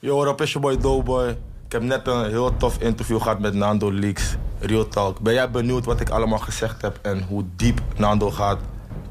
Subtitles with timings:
[0.00, 1.28] Yo, up, is je boy Doughboy.
[1.66, 4.36] Ik heb net een heel tof interview gehad met Nando Leaks.
[4.58, 5.20] Real Talk.
[5.20, 8.58] Ben jij benieuwd wat ik allemaal gezegd heb en hoe diep Nando gaat?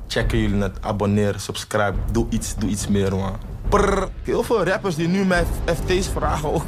[0.07, 3.35] Checken jullie het, abonneer, subscribe, doe iets, doe iets meer man.
[3.69, 4.09] Prrr.
[4.23, 6.65] Heel veel rappers die nu mij FT's vragen ook,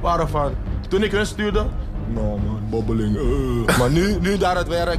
[0.00, 0.52] waren van...
[0.88, 1.66] Toen ik hun stuurde,
[2.06, 3.78] nou man, bobbeling, eh.
[3.78, 4.98] Maar nu, nu daar het werk,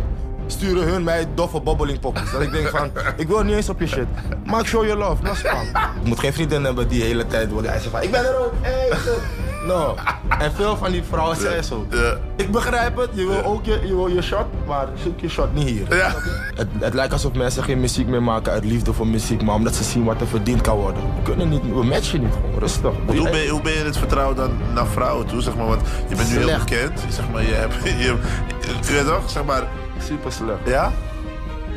[0.52, 2.32] sturen hun mij doffe bobbelingpoppers.
[2.32, 4.08] Dat ik denk van, ik wil niet eens op je shit.
[4.46, 5.66] Maar show je love, los van.
[6.02, 8.26] Ik moet geen vriendin hebben die de hele tijd wil hij zegt van, ik ben
[8.26, 8.98] er ook, hey.
[9.66, 9.96] No.
[10.40, 11.86] En veel van die vrouwen zeggen zo.
[11.90, 12.18] Ja.
[12.36, 15.54] Ik begrijp het, je wil ook je, je, wil je shot, maar zoek je shot
[15.54, 15.96] niet hier.
[15.96, 16.14] Ja.
[16.56, 19.76] Het, het lijkt alsof mensen geen muziek meer maken uit liefde voor muziek, maar omdat
[19.76, 21.02] ze zien wat er verdiend kan worden.
[21.16, 22.92] We kunnen niet, we matchen niet gewoon, rustig.
[23.06, 25.42] Hoe, ben je, hoe ben je het vertrouwen dan naar vrouwen toe?
[25.42, 27.04] Zeg maar, want je bent nu heel bekend.
[27.10, 27.74] Zeg maar, je hebt.
[27.84, 28.16] Je, je,
[28.82, 29.30] je weet toch?
[29.30, 29.68] Zeg maar.
[30.08, 30.60] Super slecht.
[30.66, 30.92] Ja?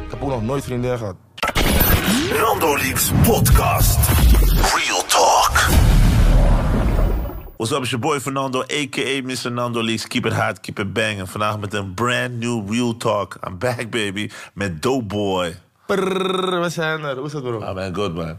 [0.04, 1.16] Ik heb ook nog nooit vriendin gehad.
[2.40, 3.98] Nando Leaks podcast.
[4.76, 5.52] Real talk.
[7.56, 9.22] What's up, is your boy Fernando, a.k.a.
[9.22, 9.52] Mr.
[9.52, 10.06] Nando Leaks.
[10.06, 11.18] Keep it hot, keep it bang.
[11.18, 13.38] En vandaag met een brand new Real Talk.
[13.46, 14.30] I'm back, baby.
[14.54, 15.56] Met Doughboy.
[15.86, 17.16] Prrr, we zijn er.
[17.16, 17.60] Hoe is het bro?
[17.60, 18.36] Ah, man, good, man.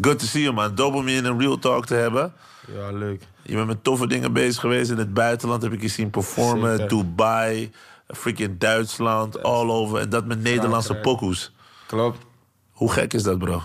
[0.00, 0.74] Good to see you, man.
[0.74, 2.32] Dope om je in een Real Talk te hebben.
[2.74, 3.22] Ja, leuk.
[3.42, 5.62] Je bent met toffe dingen bezig geweest in het buitenland.
[5.62, 6.76] Heb ik je zien performen.
[6.76, 6.88] Zeker.
[6.88, 7.70] Dubai,
[8.08, 10.00] freaking Duitsland, all over.
[10.00, 11.52] En dat met Nederlandse pokoes.
[11.86, 12.18] Klopt.
[12.70, 13.62] Hoe gek is dat, bro?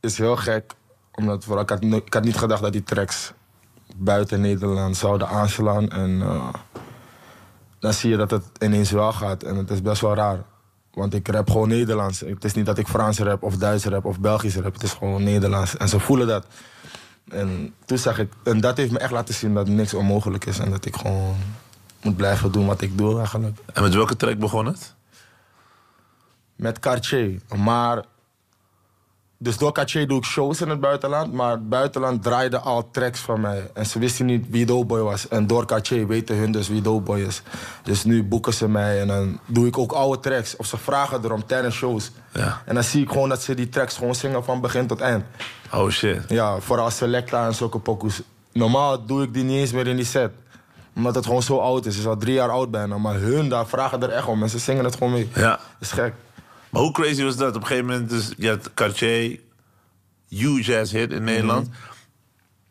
[0.00, 0.72] Is heel gek.
[1.12, 3.32] Omdat vooral, ik, had, no- ik had niet gedacht dat die tracks
[3.96, 5.90] buiten Nederland zouden aanslaan.
[5.90, 6.48] En eh,
[7.78, 9.42] dan zie je dat het ineens wel gaat.
[9.42, 10.44] En het is best wel raar.
[10.92, 12.20] Want ik rap gewoon Nederlands.
[12.20, 14.72] Het is niet dat ik Frans rap of Duits rap of Belgisch rap.
[14.72, 15.76] Het is gewoon Nederlands.
[15.76, 16.46] En ze voelen dat.
[17.28, 18.32] En toen zag ik...
[18.44, 20.58] En dat heeft me echt laten zien dat niks onmogelijk is.
[20.58, 21.36] En dat ik gewoon
[22.02, 23.58] moet blijven doen wat ik doe eigenlijk.
[23.72, 24.94] En met welke track begon het?
[26.56, 27.40] Met Cartier.
[27.56, 28.04] Maar.
[29.40, 31.32] Dus door Cartier doe ik shows in het buitenland.
[31.32, 33.70] Maar het buitenland draaide al tracks van mij.
[33.74, 35.28] En ze wisten niet wie Doughboy was.
[35.28, 37.42] En door Cartier weten hun dus wie Doughboy is.
[37.82, 40.56] Dus nu boeken ze mij en dan doe ik ook oude tracks.
[40.56, 42.10] Of ze vragen erom tijdens shows.
[42.32, 42.62] Ja.
[42.64, 45.24] En dan zie ik gewoon dat ze die tracks gewoon zingen van begin tot eind.
[45.72, 46.22] Oh shit.
[46.28, 48.22] Ja, vooral Selecta en zulke pokoes.
[48.52, 50.32] Normaal doe ik die niet eens meer in die set.
[50.98, 51.94] Omdat het gewoon zo oud is.
[51.94, 52.98] Het is al drie jaar oud bijna.
[52.98, 54.42] Maar hun daar vragen er echt om.
[54.42, 55.28] En ze zingen het gewoon mee.
[55.34, 55.50] Ja.
[55.50, 56.14] Dat is gek.
[56.70, 57.56] Maar hoe crazy was dat?
[57.56, 59.40] Op een gegeven moment, dus, je had Cartier,
[60.28, 61.68] huge ass hit in Nederland.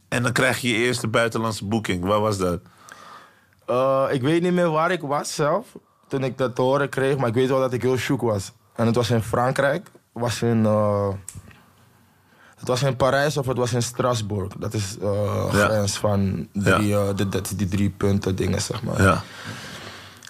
[0.08, 2.04] En dan krijg je je eerste buitenlandse boeking.
[2.04, 2.60] Waar was dat?
[3.66, 5.68] Eh, ik weet niet meer waar ik was zelf.
[6.08, 7.18] Toen ik dat te horen kreeg.
[7.18, 8.52] Maar ik weet wel dat ik heel shook was.
[8.76, 9.88] En het was in Frankrijk.
[10.12, 10.66] Was in...
[10.66, 11.10] eh,
[12.58, 14.54] het was in Parijs of het was in Strasbourg.
[14.60, 15.66] Dat is eh Ja.
[15.66, 19.02] grens van drie, eh, de- dat die drie punten dingen, zeg maar.
[19.02, 19.24] Ja.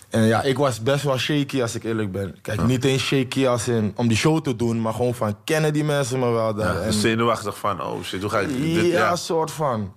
[0.10, 2.36] En ja, ik was best wel shaky als ik eerlijk ben.
[2.42, 5.74] Kijk, niet eens shaky als in om die show te doen, maar gewoon van kennen
[5.74, 6.74] die mensen me wel daar.
[6.76, 6.82] ja.
[6.82, 8.86] En- zenuwachtig van, oh shit, hoe ga ik dit...
[8.92, 9.94] ja, soort van.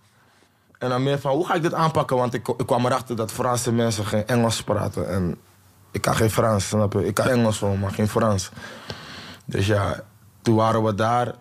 [0.78, 2.16] En dan meer van, hoe ga ik dit aanpakken?
[2.16, 5.08] Want ik, ik kwam erachter dat Franse mensen geen Engels praten.
[5.08, 5.36] En
[5.90, 7.06] ik kan geen Frans, snap je?
[7.06, 8.50] Ik kan Engels wel, maar geen Frans.
[9.44, 10.00] Dus ja,
[10.42, 11.34] toen waren we daar.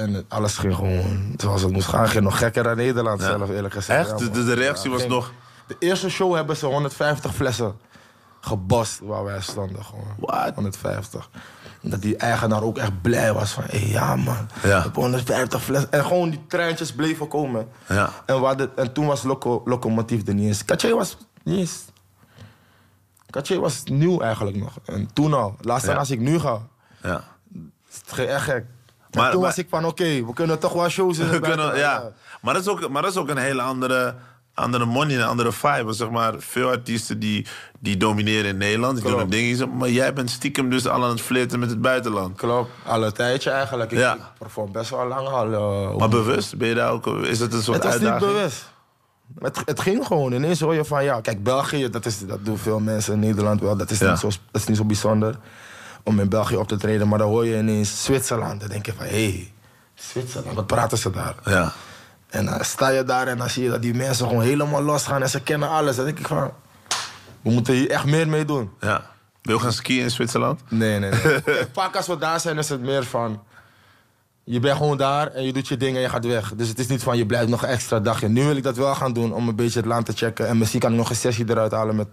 [0.00, 2.08] En alles ging gewoon zoals het moest gaan.
[2.08, 4.08] Ging nog gekker dan Nederland zelf, eerlijk gezegd.
[4.10, 4.18] Echt?
[4.18, 5.32] De- de- reactie was nog-
[5.66, 7.76] De eerste show hebben ze 150 flessen
[8.40, 9.84] gebost waar wij stonden.
[9.84, 10.14] Gewoon.
[10.18, 10.54] What?
[10.54, 11.30] 150.
[11.82, 14.60] Dat die eigenaar ook echt blij was van, ja man, Ja.
[14.60, 15.92] we hebben 150 flessen.
[15.92, 17.68] En gewoon die treintjes bleven komen.
[17.88, 18.10] Ja.
[18.26, 20.64] En, we hadden- en toen was Loco, Locomotief er niet eens.
[20.64, 21.84] Katje was niet eens...
[23.30, 24.72] Katje was nieuw eigenlijk nog.
[24.84, 25.56] En toen al.
[25.60, 25.94] Laatst Ja.
[25.94, 26.60] als ik nu ga,
[27.02, 27.24] Ja.
[27.88, 28.64] het ging echt gek.
[29.10, 31.40] En Maar- toen maar- was ik van, oké, we kunnen toch wel shows in We
[31.40, 32.10] kunnen, ja.
[32.40, 34.14] Maar, dat is ook, maar dat is ook een hele andere,
[34.54, 35.92] andere money, een andere vibe.
[35.92, 37.46] Zeg maar, veel artiesten die,
[37.78, 39.32] die domineren in Nederland, die doen Klopt.
[39.34, 39.76] hun dingen.
[39.76, 42.36] Maar jij bent stiekem dus al aan het flirten met het buitenland.
[42.36, 43.90] Klopt, al een tijdje eigenlijk.
[43.90, 44.14] Ik, Ja.
[44.14, 45.52] ik perform best wel lang al.
[45.52, 48.68] eh, Maar bewust, ben je daar ook, is het een soort Het was niet bewust.
[49.40, 50.32] Het, het ging gewoon.
[50.32, 53.60] Ineens hoor je van, ja, kijk, België, dat, is, dat doen veel mensen in Nederland
[53.60, 53.76] wel.
[53.76, 54.10] Dat is, Ja.
[54.10, 55.34] niet zo, dat is niet zo bijzonder
[56.10, 57.08] om in België op te treden.
[57.08, 58.60] Maar dan hoor je ineens Zwitserland.
[58.60, 59.52] Dan denk je van, hé, hey,
[59.94, 61.34] Zwitserland, wat praten ze daar?
[61.44, 61.72] Ja.
[62.28, 65.22] En dan sta je daar en dan zie je dat die mensen gewoon helemaal losgaan
[65.22, 65.96] en ze kennen alles.
[65.96, 66.52] Dan denk ik van,
[67.42, 68.70] we moeten hier echt meer mee doen.
[68.80, 69.08] ja.
[69.42, 70.60] Wil je gaan skiën in Zwitserland?
[70.68, 71.40] Nee, nee, nee.
[71.72, 73.42] Vaak als we daar zijn is het meer van...
[74.44, 76.52] Je bent gewoon daar en je doet je dingen en je gaat weg.
[76.54, 78.28] Dus het is niet van je blijft nog een extra dagje.
[78.28, 80.48] Nu wil ik dat wel gaan doen om een beetje het land te checken.
[80.48, 82.08] En misschien kan ik nog een sessie eruit halen met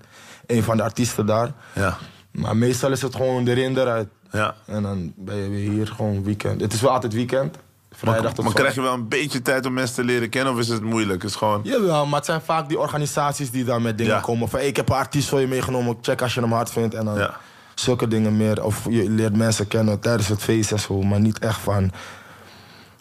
[0.46, 1.52] een van de artiesten daar.
[1.74, 1.98] Ja.
[2.38, 4.08] Maar meestal is het gewoon erin eruit.
[4.32, 4.56] Ja.
[4.66, 6.62] En dan ben je weer hier gewoon weekend.
[6.62, 7.56] Het is wel altijd weekend.
[7.92, 10.54] Vrijdag Maar, tot maar krijg je wel een beetje tijd om mensen te leren kennen
[10.54, 11.24] of is het moeilijk?
[11.24, 11.60] Is gewoon...
[11.64, 14.20] Jawel, maar het zijn vaak die organisaties die daar met dingen Ja.
[14.20, 14.50] komen.
[14.50, 16.94] Van hey, ik heb een artiest voor je meegenomen, check als je hem hard vindt.
[16.96, 17.38] En dan Ja.
[17.76, 18.64] zulke dingen meer.
[18.64, 21.02] Of je leert mensen kennen tijdens het feest en zo.
[21.02, 21.92] Maar niet echt van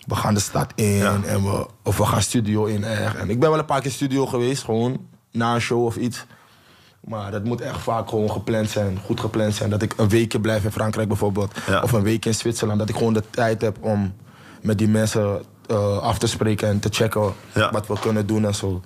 [0.06, 1.18] we gaan de stad in Ja.
[1.26, 3.16] en we, of we gaan studio in echt.
[3.16, 4.98] En ik ben wel een paar keer studio geweest, gewoon
[5.32, 6.24] na een show of iets.
[7.08, 9.70] Maar dat moet echt vaak gewoon gepland zijn, goed gepland zijn.
[9.70, 11.52] Dat ik een weekje blijf in Frankrijk bijvoorbeeld.
[11.66, 11.80] Ja.
[11.82, 12.78] Of een week in Zwitserland.
[12.78, 14.14] Dat ik gewoon de tijd heb om
[14.62, 17.70] met die mensen eh, af te spreken en te checken Ja.
[17.70, 18.82] wat we kunnen doen en zo.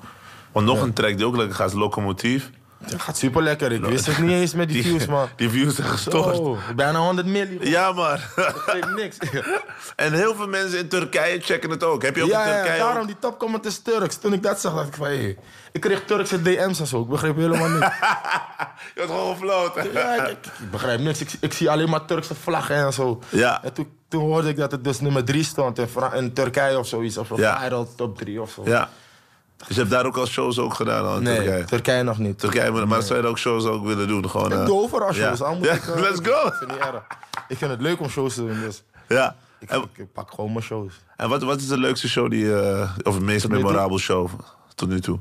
[0.53, 2.51] Want nog een track die ook lekker gaat is Locomotief.
[2.85, 3.73] Het gaat super lekker.
[3.73, 5.29] Ik wist het niet eens met die views, man.
[5.37, 6.37] Die views zijn gestort.
[6.37, 7.59] Zo, bijna 100 miljoen.
[7.63, 8.15] Ja, man.
[8.15, 9.17] Ik weet niks.
[9.97, 12.03] en heel veel mensen in Turkije checken het ook.
[12.03, 14.17] Heb je ook Ja, in ja, Turkije daarom ook- die topcomment is Turks.
[14.17, 15.37] Toen ik dat zag, dacht ik van, hé.
[15.73, 17.01] Ik kreeg Turkse DM's en zo.
[17.03, 17.87] Ik begreep helemaal niks.
[18.95, 19.93] Je had gewoon gefloten.
[19.93, 20.39] ja, ik,
[20.71, 21.21] begrijp niks.
[21.21, 23.19] Ik, ik zie alleen maar Turkse vlaggen en zo.
[23.29, 23.65] Ja.
[23.65, 26.79] En toen, toen hoorde ik dat het dus nummer 3 stond in, Fra- in Turkije
[26.79, 27.17] of zoiets.
[27.17, 27.61] Of Ja.
[27.61, 28.63] viral top 3 of zo.
[28.65, 28.89] Ja.
[29.57, 31.65] Dus je hebt daar ook al shows ook gedaan al in Nee, Turkije.
[31.65, 32.39] Turkije nog niet.
[32.39, 34.31] Turkije, maar maar zou je ook shows ook willen doen?
[34.31, 35.39] Gewoon, Ik eh, doe overal shows.
[35.39, 36.47] Ja, moet ik, eh, let's go.
[36.47, 36.73] Ik vind,
[37.49, 39.37] ik vind het leuk om shows te doen, dus Ja.
[39.59, 40.93] ik, En, ik, ik pak gewoon mijn shows.
[41.17, 44.29] en wat, wat is de leukste show die, eh, of het meest memorabele show
[44.75, 45.19] tot nu toe?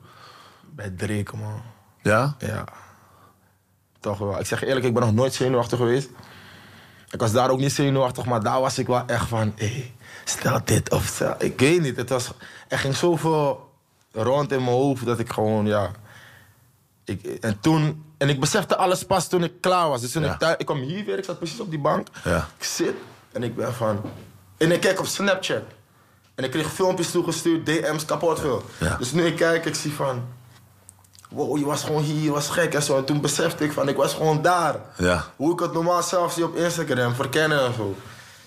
[0.79, 1.61] Bij Drake, man.
[2.01, 2.35] Ja?
[2.37, 2.63] Ja.
[3.99, 4.39] Toch wel.
[4.39, 6.09] Ik zeg eerlijk, ik ben nog nooit zenuwachtig geweest.
[7.11, 9.53] Ik was daar ook niet zenuwachtig, maar daar was ik wel echt van...
[9.55, 9.93] Hé,
[10.23, 11.35] stel dit of stel...
[11.39, 12.31] Ik weet niet, het was...
[12.67, 13.69] Er ging zoveel
[14.11, 15.91] rond in mijn hoofd dat ik gewoon, ja...
[17.05, 18.03] Ik, en toen...
[18.17, 20.01] En ik besefte alles pas toen ik klaar was.
[20.01, 20.33] Dus toen Ja.
[20.33, 20.57] ik thuis...
[20.57, 22.07] Ik kwam hier weer, ik zat precies op die bank.
[22.23, 22.47] Ja.
[22.57, 22.95] Ik zit
[23.31, 24.01] en ik ben van...
[24.57, 25.63] En ik kijk op Snapchat.
[26.35, 28.63] En ik kreeg filmpjes toegestuurd, DM's, kapot veel.
[28.79, 28.95] Ja.
[28.97, 30.37] Dus nu ik kijk, ik zie van...
[31.29, 32.97] Wow, je was gewoon hier, je was gek en zo.
[32.97, 34.75] En toen besefte ik van, ik was gewoon daar.
[34.97, 35.25] Ja.
[35.35, 37.95] Hoe ik het normaal zelf zie op Instagram, verkennen en zo.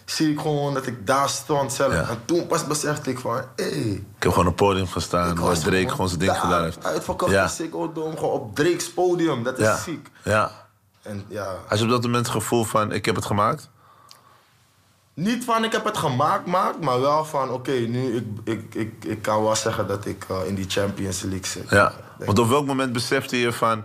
[0.04, 1.92] Zie ik gewoon dat ik daar stond zelf.
[1.92, 2.08] Ja.
[2.08, 3.42] En toen pas besefte ik van, hé.
[3.56, 3.72] Hey,
[4.16, 6.40] Ik heb gewoon op een podium gestaan ik waar was Drake gewoon zijn ding daar,
[6.40, 6.84] gedaan heeft.
[6.84, 7.48] Uitverkocht Ja.
[7.48, 9.42] Ziggo Dome, gewoon op Drake's podium.
[9.42, 9.76] Dat is Ja.
[9.76, 10.08] ziek.
[10.24, 10.50] ja.
[11.02, 13.68] En ja, Had je op dat moment het gevoel van, ik heb het gemaakt?
[15.14, 19.04] Niet van ik heb het gemaakt, maakt, maar wel van oké, nu ik, ik, ik,
[19.04, 21.70] ik kan wel zeggen dat ik eh, in die Champions League zit.
[21.70, 21.92] Ja.
[22.18, 23.84] Want op welk moment besefte je van...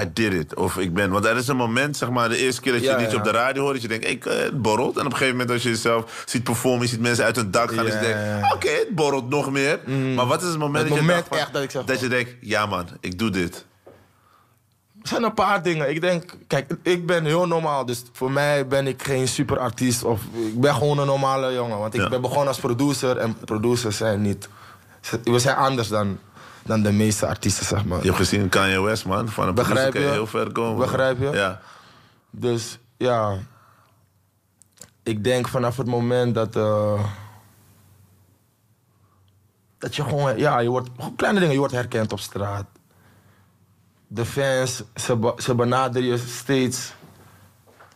[0.00, 0.54] I did it.
[0.54, 1.10] Of ik ben...
[1.10, 3.18] Want er is een moment, zeg maar, de eerste keer dat je Ja, iets ja.
[3.18, 3.72] op de radio hoort...
[3.72, 4.94] dat je denkt, ik, eh, het borrelt.
[4.94, 6.82] En op een gegeven moment als je jezelf ziet performen...
[6.82, 7.76] je ziet mensen uit hun dak gaan...
[7.76, 9.80] Ja, dus je denkt, oké, het borrelt nog meer.
[10.14, 12.08] Maar wat is het moment Het dat je dacht echt dat ik zeg Dat je
[12.08, 13.64] denkt, ja man, ik doe dit.
[15.06, 15.90] Er zijn een paar dingen.
[15.90, 17.84] Ik denk, kijk, ik ben heel normaal.
[17.84, 20.04] Dus voor mij ben ik geen superartiest.
[20.04, 21.78] Of ik ben gewoon een normale jongen.
[21.78, 22.08] Want ik Ja.
[22.08, 23.16] ben begonnen als producer.
[23.16, 24.48] En producers zijn niet...
[25.22, 26.18] We zijn anders dan,
[26.64, 27.98] dan de meeste artiesten, zeg maar.
[27.98, 29.28] Je hebt gezien Kanye West, man.
[29.28, 30.76] Van een Begrijp je heel ver komen.
[30.78, 31.30] Begrijp je?
[31.30, 31.60] Ja.
[32.30, 33.36] Dus ja...
[35.02, 36.56] Ik denk vanaf het moment dat...
[36.56, 37.04] eh,
[39.78, 40.38] dat je gewoon...
[40.38, 40.88] Ja, je wordt...
[41.16, 41.54] Kleine dingen.
[41.54, 42.64] Je wordt herkend op straat.
[44.06, 46.92] De fans, ze, be- ze benaderen je steeds...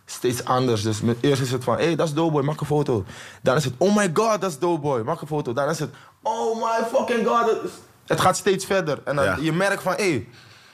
[0.05, 0.83] Steeds anders.
[0.83, 1.77] Dus met, eerst is het van...
[1.77, 3.05] Hé, hey, dat is Doughboy, maak een foto.
[3.43, 3.75] Dan is het...
[3.79, 5.53] Oh my god, dat is Doughboy, maak een foto.
[5.53, 5.91] Dan is het...
[6.23, 7.51] Oh my fucking god.
[8.07, 9.01] Het gaat steeds verder.
[9.05, 9.37] En dan Ja.
[9.41, 9.93] je merkt van...
[9.93, 10.29] Hé, hey,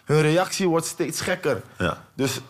[0.04, 1.62] hun reactie wordt steeds gekker.
[1.78, 2.04] Ja.
[2.14, 2.40] Dus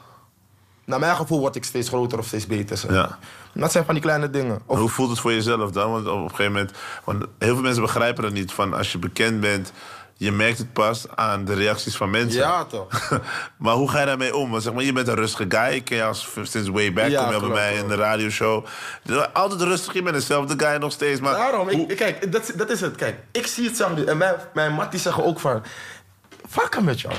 [0.85, 2.77] naar mijn gevoel word ik steeds groter of steeds beter.
[2.77, 3.19] zeg Ja.
[3.53, 4.61] Dat zijn van die kleine dingen.
[4.67, 5.91] Of, hoe voelt het voor jezelf dan?
[5.91, 6.71] Want op een gegeven moment...
[7.05, 8.53] Want heel veel mensen begrijpen dat niet.
[8.53, 9.73] Van als je bekend bent...
[10.19, 12.41] Je merkt het pas aan de reacties van mensen.
[12.41, 13.11] ja, toch?
[13.59, 14.51] maar hoe ga je daarmee om?
[14.51, 15.75] Want zeg maar, je bent een rustige guy.
[15.75, 17.09] Ik ken je als, sinds way back.
[17.09, 18.65] Ja, kom je al bij klopt, mij in de radioshow.
[19.33, 19.93] Altijd rustig.
[19.93, 21.21] Je bent dezelfde guy nog steeds.
[21.21, 22.97] Maar Daarom, hoe- ik, kijk, dat, dat is het.
[22.97, 24.05] Kijk, ik zie het nu.
[24.05, 25.63] En mijn, mijn matties zeggen ook van...
[26.49, 27.15] Vakken met jou.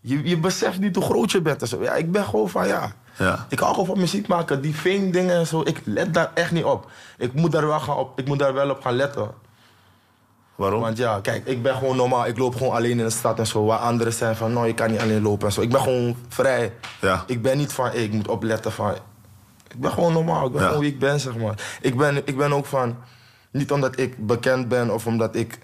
[0.00, 1.82] Je, je beseft niet hoe groot je bent en zo.
[1.82, 2.92] Ja, ik ben gewoon van, ja...
[3.18, 3.46] Ja.
[3.48, 4.60] Ik hou gewoon van muziek maken.
[4.60, 5.60] Die fame dingen en zo.
[5.64, 6.90] Ik let daar echt niet op.
[7.18, 9.30] Ik moet daar wel, gaan op, ik moet daar wel op gaan letten.
[10.56, 10.80] Waarom?
[10.80, 12.26] Want ja, kijk, ik ben gewoon normaal.
[12.26, 13.64] Ik loop gewoon alleen in de stad en zo.
[13.64, 15.60] Waar anderen zijn van, nou, je kan niet alleen lopen en zo.
[15.60, 16.72] Ik ben gewoon vrij.
[17.00, 17.24] Ja.
[17.26, 18.94] Ik ben niet van, ik moet opletten van...
[19.68, 20.46] Ik ben gewoon normaal.
[20.46, 20.66] Ik ben Ja.
[20.66, 21.78] gewoon wie ik ben, zeg maar.
[21.80, 22.96] Ik ben, ik ben ook van...
[23.50, 25.58] Niet omdat ik bekend ben of omdat ik...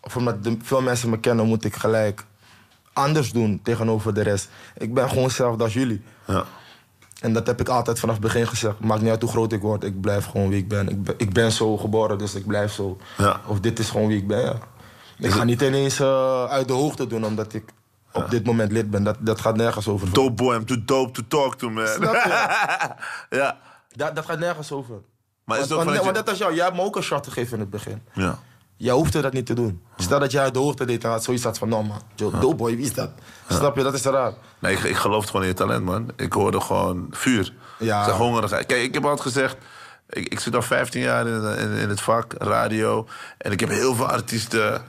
[0.00, 2.24] Of omdat de, veel mensen me kennen, moet ik gelijk
[2.92, 4.48] anders doen tegenover de rest.
[4.76, 6.02] Ik ben gewoon hetzelfde als jullie.
[6.26, 6.44] Ja.
[7.24, 8.80] En dat heb ik altijd vanaf het begin gezegd.
[8.80, 10.88] Maakt niet uit hoe groot ik word, ik blijf gewoon wie ik ben.
[10.88, 12.96] Ik ben, ik ben zo geboren, dus ik blijf zo.
[13.18, 13.40] Ja.
[13.46, 14.58] Of dit is gewoon wie ik ben, ja.
[15.18, 17.64] Ik ga niet ineens eh, uit de hoogte doen omdat ik
[18.12, 19.04] op dit moment lid ben.
[19.04, 20.12] Dat, dat gaat nergens over.
[20.12, 21.86] Dope boy, I'm too dope to talk to, man.
[21.86, 22.56] Snap je?
[23.38, 23.58] ja.
[23.92, 24.94] Dat, dat gaat nergens over.
[25.44, 26.82] Maar is het want, ook want, van dat want net als jou, jij hebt me
[26.82, 28.02] ook een shot gegeven in het begin.
[28.12, 28.38] Ja.
[28.76, 29.82] Jij hoefde dat niet te doen.
[29.96, 32.30] Stel dat jij uit de hoogte deed, dan had zoiets had van, nou man, Joe,
[32.38, 33.10] Doughboy, wie is dat?
[33.48, 34.32] Snap je, dat is raar.
[34.58, 36.10] Nee, ik, ik geloof gewoon in je talent, man.
[36.16, 37.52] Ik hoorde gewoon vuur.
[37.78, 38.04] Ja.
[38.04, 38.50] Zeg hongerig.
[38.50, 39.56] Kijk, ik heb altijd gezegd...
[40.08, 43.06] Ik, ik zit al 15 jaar in, in, in het vak, radio.
[43.38, 44.82] En ik heb heel veel artiesten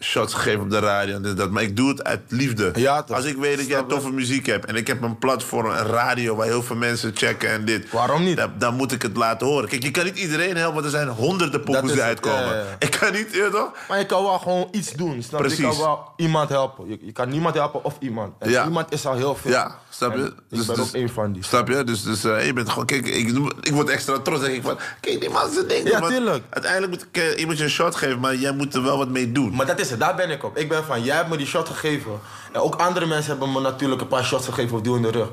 [0.00, 1.50] shots gegeven op de radio en dit, dat.
[1.50, 2.70] Maar ik doe het uit liefde.
[2.74, 3.04] Ja.
[3.08, 6.36] Als ik weet dat jij toffe muziek hebt en ik heb een platform, een radio
[6.36, 7.90] waar heel veel mensen checken en dit.
[7.90, 8.36] Waarom niet?
[8.36, 9.68] Dan, dan moet ik het laten horen.
[9.68, 12.40] Kijk, je kan niet iedereen helpen, want er zijn honderden is die uitkomen.
[12.40, 12.76] ja, ja, ja.
[12.78, 13.70] Ik kan niet, toch?
[13.88, 15.22] Maar je kan wel gewoon iets doen.
[15.22, 15.48] Snap je?
[15.48, 15.76] Je Precies.
[15.76, 16.88] kan wel iemand helpen.
[16.88, 18.32] Je, je kan niemand helpen of iemand.
[18.38, 18.64] En Ja.
[18.64, 19.50] iemand is al heel veel.
[19.50, 20.22] Ja, snap je?
[20.50, 21.44] En ik ben ook één van die.
[21.44, 21.84] Snap je?
[21.84, 23.28] Dus, dus eh, je bent gewoon, kijk, ik,
[23.60, 24.40] ik word extra trots.
[24.40, 25.88] Denk ik van, kijk, die man zijn ding.
[25.88, 26.44] Ja, tuurlijk.
[26.50, 28.98] Uiteindelijk moet ik, eh, je moet je een shot geven, maar jij moet er wel
[28.98, 29.54] wat mee doen.
[29.54, 30.56] Maar dat is het, daar ben ik op.
[30.56, 32.20] Ik ben van, jij hebt me die shot gegeven.
[32.52, 35.10] En ook andere mensen hebben me natuurlijk een paar shots gegeven of duw in de
[35.10, 35.28] rug.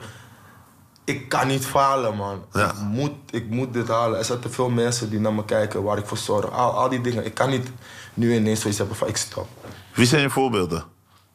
[1.04, 2.46] Ik kan niet falen, man.
[2.52, 2.70] Ja.
[2.70, 4.18] Ik, moet, ik moet dit halen.
[4.20, 6.52] Er zijn te veel mensen die naar me kijken, waar ik voor zorg.
[6.52, 7.26] Al, al die dingen.
[7.26, 7.72] Ik kan niet
[8.14, 9.48] nu ineens zoiets hebben van, ik stop.
[9.94, 10.84] Wie zijn je voorbeelden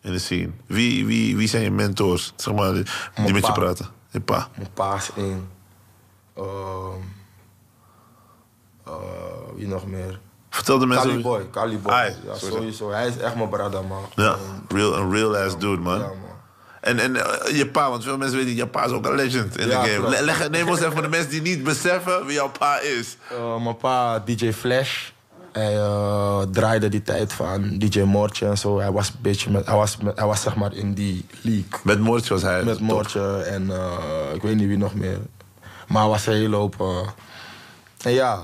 [0.01, 0.51] in de scene?
[0.67, 2.85] Wie, wie, wie zijn je mentors, zeg maar, die,
[3.17, 3.87] Mijn met je praten?
[4.11, 4.49] Je pa.
[4.57, 5.49] Mijn pa is één.
[6.37, 6.47] Ehm,
[8.85, 8.95] eh,
[9.55, 10.21] wie nog meer?
[10.51, 11.09] Vertel de mensen...
[11.09, 11.47] Cali Boy.
[11.51, 11.93] Cali Boy.
[11.93, 12.55] Ai, ja, sorry.
[12.55, 12.91] sowieso.
[12.91, 14.03] Hij is echt mijn brada, man.
[14.15, 14.37] Ja,
[14.69, 15.99] real, een real ass dude, man.
[15.99, 16.17] Ja, man.
[16.81, 19.59] En, en eh, je pa, want veel mensen weten, je pa is ook een legend
[19.59, 20.09] in de game.
[20.09, 23.17] Le- Leg, neem ons even voor de mensen die niet beseffen wie jouw pa is.
[23.31, 25.09] Eh, mijn pa, DJ Flash.
[25.53, 28.79] Hij eh, draaide die tijd van DJ Moortje en zo.
[28.79, 31.65] Hij was, een beetje met, hij was, met- hij was zeg maar in die league.
[31.83, 32.81] Met Moortje was hij Met.
[32.81, 33.71] Moortje en
[34.35, 35.19] ik weet niet wie nog meer.
[35.89, 37.05] Maar hij was een hele hoop.
[38.05, 38.43] en ja,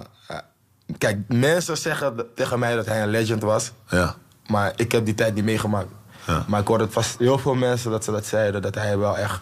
[0.99, 3.73] kijk, mensen zeggen tegen mij dat hij een legend was.
[3.89, 4.15] Ja.
[4.47, 5.89] Maar ik heb die tijd niet meegemaakt.
[6.27, 6.45] Ja.
[6.49, 8.63] Maar ik hoorde vast heel veel mensen dat ze dat zeiden.
[8.63, 9.41] Dat hij wel echt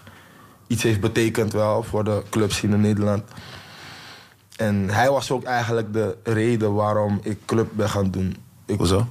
[0.66, 3.22] iets heeft betekend wel voor de clubs in Nederland.
[4.56, 8.36] En hij was ook eigenlijk de reden waarom ik club ben gaan doen.
[8.66, 9.06] Ik, Hoezo?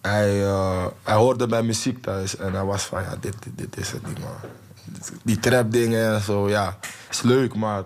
[0.00, 3.76] Hij, eh, hij hoorde mijn muziek thuis en hij was van, ja, dit, dit, dit
[3.76, 4.30] is het niet, man.
[5.22, 6.78] Die trap dingen en zo, ja,
[7.10, 7.82] is leuk, maar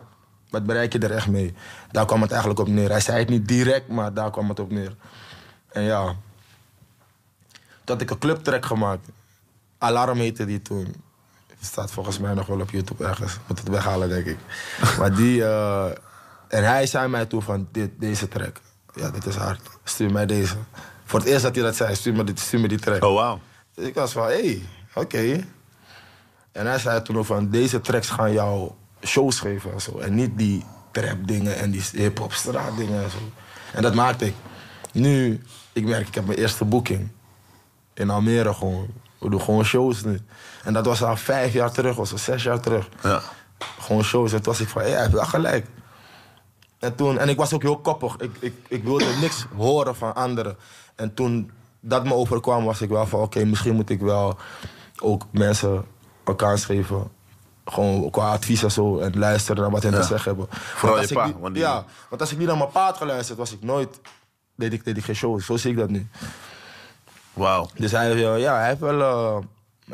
[0.50, 1.54] wat bereik je er echt mee?
[1.90, 2.90] Daar kwam het eigenlijk op neer.
[2.90, 4.96] Hij zei het niet direct, maar daar kwam het op neer.
[5.68, 6.04] En ja,
[7.84, 9.08] toen had ik een clubtrack gemaakt.
[9.78, 10.94] Alarm heette die toen.
[11.60, 13.38] Staat volgens mij nog wel op YouTube ergens.
[13.46, 14.38] Moet het weghalen, denk ik.
[14.98, 15.44] maar die...
[15.44, 15.90] eh,
[16.48, 18.60] en hij zei mij toen van, dit, deze track.
[18.94, 19.60] Ja, dit is hard.
[19.84, 20.56] Stuur mij deze.
[21.04, 23.04] Voor het eerst dat hij dat zei, stuur me, dit, stuur me die track.
[23.04, 23.40] Oh, wauw.
[23.74, 24.62] Dus ik was van, hé, hey,
[24.94, 25.44] oké.
[26.52, 28.70] En hij zei toen ook van, deze tracks gaan jou
[29.02, 29.98] shows geven en zo.
[29.98, 33.18] En niet die trap dingen en die hip-hop straat dingen en zo.
[33.72, 34.34] En dat maakte ik.
[34.92, 35.42] Nu,
[35.72, 37.08] ik merk, ik heb mijn eerste boeking.
[37.94, 38.86] In Almere gewoon.
[39.18, 40.20] We doen gewoon shows nu.
[40.64, 42.88] En dat was al vijf jaar terug of zo, zes jaar terug.
[43.02, 43.22] Ja.
[43.80, 44.32] Gewoon shows.
[44.32, 45.66] En toen was ik van, hé, hij heeft wel gelijk.
[46.78, 48.16] En, toen, en ik was ook heel koppig.
[48.16, 50.56] Ik, ik, ik wilde niks horen van anderen.
[50.94, 53.20] En toen dat me overkwam, was ik wel van...
[53.20, 54.38] oké, misschien moet ik wel
[54.98, 55.84] ook mensen
[56.24, 57.10] een kans geven.
[57.70, 58.98] Gewoon qua advies en zo.
[58.98, 60.00] En luisteren naar wat hen Ja.
[60.00, 60.46] te zeggen hebben.
[60.50, 62.70] Vooral Want je pa, ik niet- want die- Ja, want als ik niet naar mijn
[62.70, 64.00] pa had geluisterd, was ik nooit...
[64.56, 65.40] Deed ik, deed ik geen show.
[65.40, 66.08] Zo zie ik dat nu.
[67.32, 67.68] Wauw.
[67.74, 69.38] Dus hij, ja, hij, heeft wel, eh,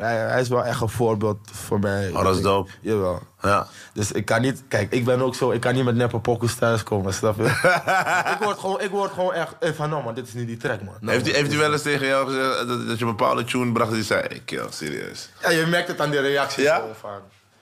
[0.03, 2.09] hij, hij is wel echt een voorbeeld voor mij.
[2.09, 2.71] Oh, dat is Ik- dope.
[2.81, 3.21] Jawel.
[3.41, 3.67] Ja.
[3.93, 6.55] Dus ik kan niet, kijk, ik ben ook zo, ik kan niet met neppe pokus
[6.55, 7.43] thuiskomen, snap je?
[8.33, 10.57] ik, word gewoon, ik word gewoon echt eh, van, nou man, dit is niet die
[10.57, 10.93] track man.
[10.99, 13.71] Nou, Heeft hij heeft wel eens tegen jou gezegd dat, dat je een bepaalde tune
[13.71, 15.29] bracht die zei, hey, kill, serieus.
[15.41, 16.81] Ja, je merkt het aan die reacties Ja?
[16.99, 17.09] van.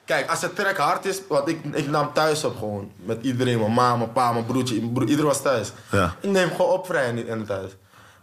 [0.05, 2.91] Kijk, als het track hard is, want ik, ik nam thuis op gewoon.
[2.95, 5.71] Met iedereen, mijn ma, mijn pa, mijn broertje, mijn broer, iedereen was thuis.
[5.91, 6.15] Ja.
[6.19, 7.71] Ik neem gewoon op vrij in, in thuis.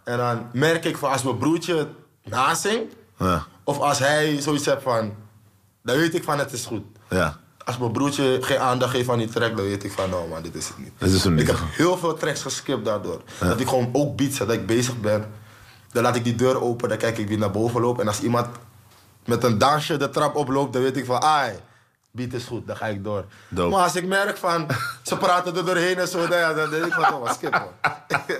[0.03, 1.87] En dan merk ik van, als mijn broertje het
[2.23, 3.45] nazingt, Ja.
[3.63, 5.13] of als hij zoiets heeft van,
[5.83, 6.83] dan weet ik van, het is goed.
[7.09, 7.37] Ja.
[7.65, 10.41] Als mijn broertje geen aandacht geeft aan die track, dan weet ik van, nou man,
[10.41, 10.91] dit is het niet.
[10.97, 11.41] Dit is hem niet.
[11.41, 13.21] Ik heb heel veel tracks geskipt daardoor.
[13.39, 15.25] Dat ik gewoon ook beats dat ik bezig ben.
[15.91, 17.99] Dan laat ik die deur open, dan kijk ik wie naar boven loopt.
[17.99, 18.47] En als iemand
[19.25, 21.53] met een dansje de trap oploopt, dan weet ik van, ai,
[22.15, 23.25] beat is goed, dan ga ik door.
[23.47, 23.69] Dope.
[23.69, 24.67] Maar als ik merk van,
[25.03, 27.67] ze praten er doorheen en zo, dan, denk ik van, oh, skip man.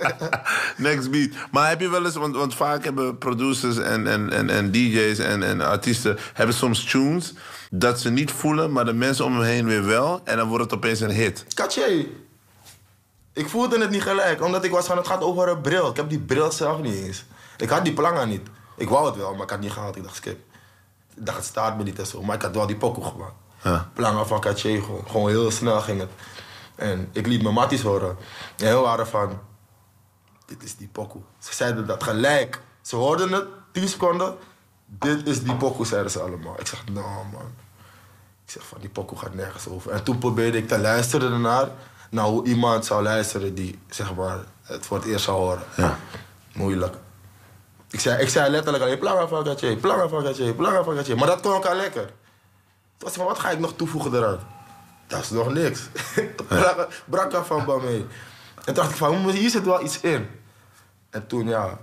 [0.86, 1.30] Next beat.
[1.50, 5.18] Maar heb je wel eens, want, want vaak hebben producers en, en, en, en DJ's
[5.18, 7.34] en, en artiesten hebben soms tunes
[7.70, 10.20] dat ze niet voelen, maar de mensen om hem heen weer wel.
[10.24, 11.46] En dan wordt het opeens een hit.
[11.54, 12.08] Katje.
[13.32, 15.90] Ik voelde het niet gelijk, omdat ik was van het gaat over een bril.
[15.90, 17.24] Ik heb die bril zelf niet eens.
[17.56, 18.48] Ik had die planga niet.
[18.76, 19.96] Ik wou het wel, maar ik had het niet gehaald.
[19.96, 20.38] Ik dacht, skip.
[21.14, 22.22] Ik dacht, het staat me niet en zo.
[22.22, 23.42] Maar ik had wel die pokoe gemaakt.
[23.64, 23.90] Ja.
[23.94, 26.10] Planga van Katje, gewoon, gewoon heel snel ging het.
[26.74, 28.16] En ik liet mijn matties horen.
[28.56, 29.40] En heel waren van,
[30.46, 31.22] dit is die pokoe.
[31.38, 32.60] Ze zeiden dat gelijk.
[32.82, 34.36] Ze hoorden het, 10 seconden.
[34.86, 36.60] Dit is die pokoe, zeiden ze allemaal.
[36.60, 37.52] Ik zeg, nou man.
[38.44, 39.90] Ik zeg van die pokoe gaat nergens over.
[39.90, 41.68] En toen probeerde ik te luisteren ernaar.
[42.10, 45.62] Naar hoe iemand zou luisteren die zeg maar, het voor het eerst zou horen.
[45.76, 45.98] Ja.
[46.52, 46.94] Moeilijk.
[47.90, 51.14] Ik zei, ik zei letterlijk alleen planga van gatje, planga van gatje, planga van gatje.
[51.14, 52.12] Maar dat klonk al lekker.
[53.04, 54.38] Was van, wat ga ik nog toevoegen eraan?
[55.06, 55.80] Dat is nog niks.
[56.48, 57.94] Planga- Brak af van Bamé.
[57.96, 60.26] En toen dacht ik van, hier zit wel iets in.
[61.10, 61.78] En toen ja,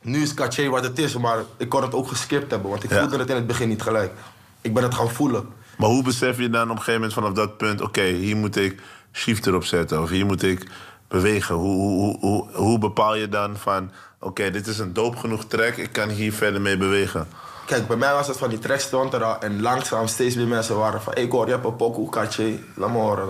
[0.00, 2.90] Nu is Caché wat het is, maar ik kon het ook geskipt hebben, want ik
[2.90, 2.98] Ja.
[3.00, 4.12] voelde het in het begin niet gelijk.
[4.60, 5.48] Ik ben het gaan voelen.
[5.78, 7.80] Maar hoe besef je dan op een gegeven moment vanaf dat punt...
[7.80, 8.80] oké, hier moet ik
[9.12, 10.66] shift erop zetten of hier moet ik
[11.08, 11.54] bewegen?
[11.54, 13.90] Hoe, hoe, hoe, hoe, bepaal je dan van...
[14.20, 17.28] oké, dit is een doop genoeg track, ik kan hier verder mee bewegen?
[17.68, 20.46] Kijk, bij mij was het van die track stond er al en langzaam steeds meer
[20.46, 21.14] mensen waren van...
[21.14, 23.28] ik hoor, je hebt een pokoe, Caché, laat me horen.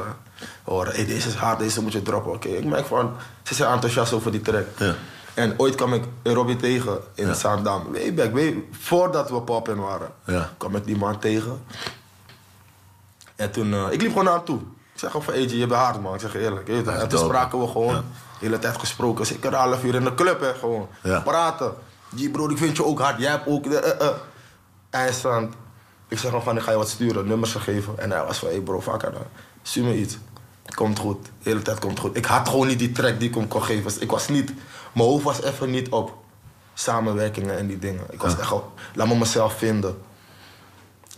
[0.64, 2.32] Horen, hey, deze is hard, deze moet je droppen.
[2.32, 4.64] Oké, ik merk van, ze zijn enthousiast over die track.
[4.76, 4.94] Ja.
[5.34, 7.92] En ooit kwam ik Robbie tegen in Zaandam.
[7.92, 10.50] Way back, way, voordat we pop-in waren, Ja.
[10.56, 11.62] kwam ik die man tegen.
[13.36, 14.58] En toen, eh, ik liep gewoon naar hem toe.
[14.92, 16.14] Ik zeg van, AJ, je bent hard man.
[16.14, 16.66] Ik zeg eerlijk.
[16.66, 16.94] je weet het.
[16.94, 18.00] is En toen spraken we gewoon, de
[18.38, 19.26] hele tijd gesproken.
[19.26, 20.88] Zeker een half uur in de club, hè, gewoon.
[21.02, 21.20] Ja.
[21.20, 21.72] Praten.
[22.10, 23.20] Die bro, ik vind je ook hard.
[23.20, 23.66] Jij hebt ook...
[23.66, 24.14] eh, eh, eh.
[24.90, 25.54] Eindstand.
[26.08, 27.98] Ik zeg nog van, ik ga je wat sturen, nummers gegeven.
[27.98, 29.12] En hij was van, hey bro, it, dan.
[29.62, 30.18] Stuur me iets.
[30.74, 31.24] Komt goed.
[31.24, 32.16] De hele tijd komt goed.
[32.16, 33.82] Ik had gewoon niet die track die ik hem kon geven.
[33.82, 34.52] Dus Ik was niet...
[34.92, 36.14] Mijn hoofd was even niet op
[36.74, 38.04] samenwerkingen en die dingen.
[38.10, 38.80] Ik was echt op...
[38.94, 39.98] Laat me mezelf vinden.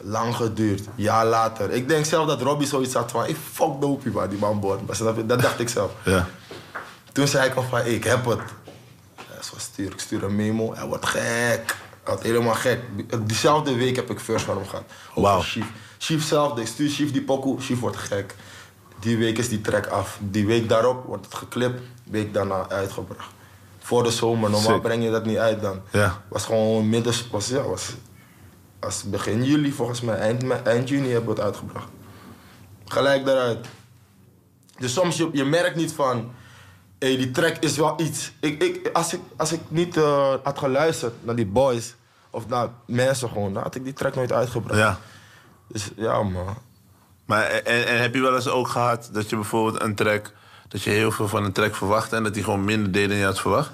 [0.01, 0.83] Lang geduurd.
[0.95, 1.71] Jaar later.
[1.71, 3.27] Ik denk zelf dat Robbie zoiets had van...
[3.27, 4.99] Ik fuck dopie, man, die man boord.
[4.99, 5.27] Je?
[5.27, 5.91] Dat dacht ik zelf.
[6.05, 6.27] Ja.
[7.13, 8.41] Toen zei ik al van, ik heb het.
[9.61, 10.75] Stuur, ik stuur een memo.
[10.75, 11.21] Hij wordt gek.
[11.21, 11.67] Hij
[12.05, 12.81] wordt helemaal gek.
[13.27, 14.85] Diezelfde week heb ik first van hem gehad.
[15.15, 15.41] Wauw.
[15.41, 15.67] Chief.
[15.99, 17.61] Chief zelf, ik stuur Chief die pokoe.
[17.61, 18.35] Chief wordt gek.
[19.01, 20.19] Die week is die track af.
[20.21, 21.81] Die week daarop wordt het geklipt.
[22.05, 23.33] Week daarna uitgebracht.
[23.79, 24.51] Voor de zomer.
[24.51, 24.83] Normaal Sick.
[24.83, 25.81] breng je dat niet uit dan.
[25.91, 26.23] Ja.
[26.29, 27.15] Was gewoon midden...
[27.31, 27.95] Was, ja, was,
[28.81, 30.17] was begin juli volgens mij.
[30.17, 31.89] Eind, eind juni hebben we het uitgebracht.
[32.85, 33.67] Gelijk daaruit.
[34.79, 36.31] Dus soms je, je merkt niet van,
[37.01, 38.33] hé, die track is wel iets.
[38.41, 41.95] Ik, ik, als, ik, als ik niet eh, had geluisterd naar die boys,
[42.31, 44.79] of naar mensen gewoon, dan had ik die track nooit uitgebracht.
[44.79, 44.99] ja.
[45.67, 46.57] Dus ja, man.
[47.25, 50.33] Maar en, en heb je wel eens ook gehad dat je bijvoorbeeld een track...
[50.69, 52.17] dat je heel veel van een track verwachtte...
[52.17, 53.71] en dat die gewoon minder deed dan je had verwacht?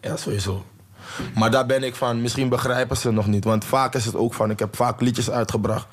[0.00, 0.64] Ja, sowieso.
[1.34, 3.44] Maar daar ben ik van, misschien begrijpen ze nog niet.
[3.44, 5.86] Want vaak is het ook van, ik heb vaak liedjes uitgebracht.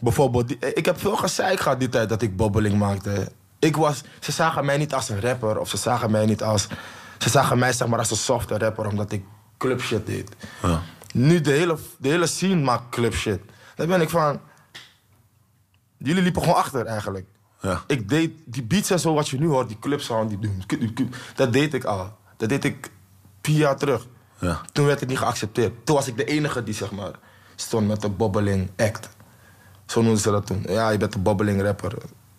[0.00, 3.32] Bijvoorbeeld, ik heb veel gezeik gehad die tijd dat ik bobbeling maakte.
[3.64, 6.66] Ik was, ze zagen mij niet als een rapper of ze zagen mij niet als...
[7.18, 9.24] Ze zagen mij zeg maar als een softe rapper omdat ik
[9.58, 10.36] club shit deed.
[10.62, 10.82] Ja.
[11.12, 13.40] Nu de hele, de hele scene maakt club shit.
[13.74, 14.40] Dan ben ik van...
[15.96, 17.26] Jullie liepen gewoon achter eigenlijk.
[17.60, 17.84] Ja.
[17.86, 21.10] Ik deed die beats en zo wat je nu hoort, die club sound, die doem,
[21.34, 22.16] dat deed ik al.
[22.36, 22.90] Dat deed ik
[23.42, 24.06] vier jaar terug.
[24.38, 24.60] Ja.
[24.72, 25.86] Toen werd het niet geaccepteerd.
[25.86, 27.12] Toen was ik de enige die zeg maar
[27.54, 29.08] stond met de bobbeling act.
[29.86, 30.64] Zo noemden ze dat toen.
[30.68, 31.94] Ja, je bent een bobbeling rapper.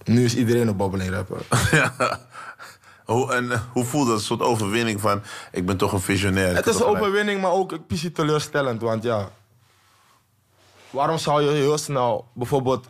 [0.05, 1.41] Nu is iedereen een bobbeling rapper.
[1.71, 2.19] Ja.
[3.05, 4.17] Hoe, en eh, hoe voelt dat?
[4.17, 5.21] Een soort overwinning van...
[5.51, 6.55] ik ben toch een visionair.
[6.55, 8.81] Het is een overwinning, maar ook een beetje teleurstellend.
[8.81, 9.29] Want ja,
[10.89, 12.87] waarom zou je heel snel bijvoorbeeld,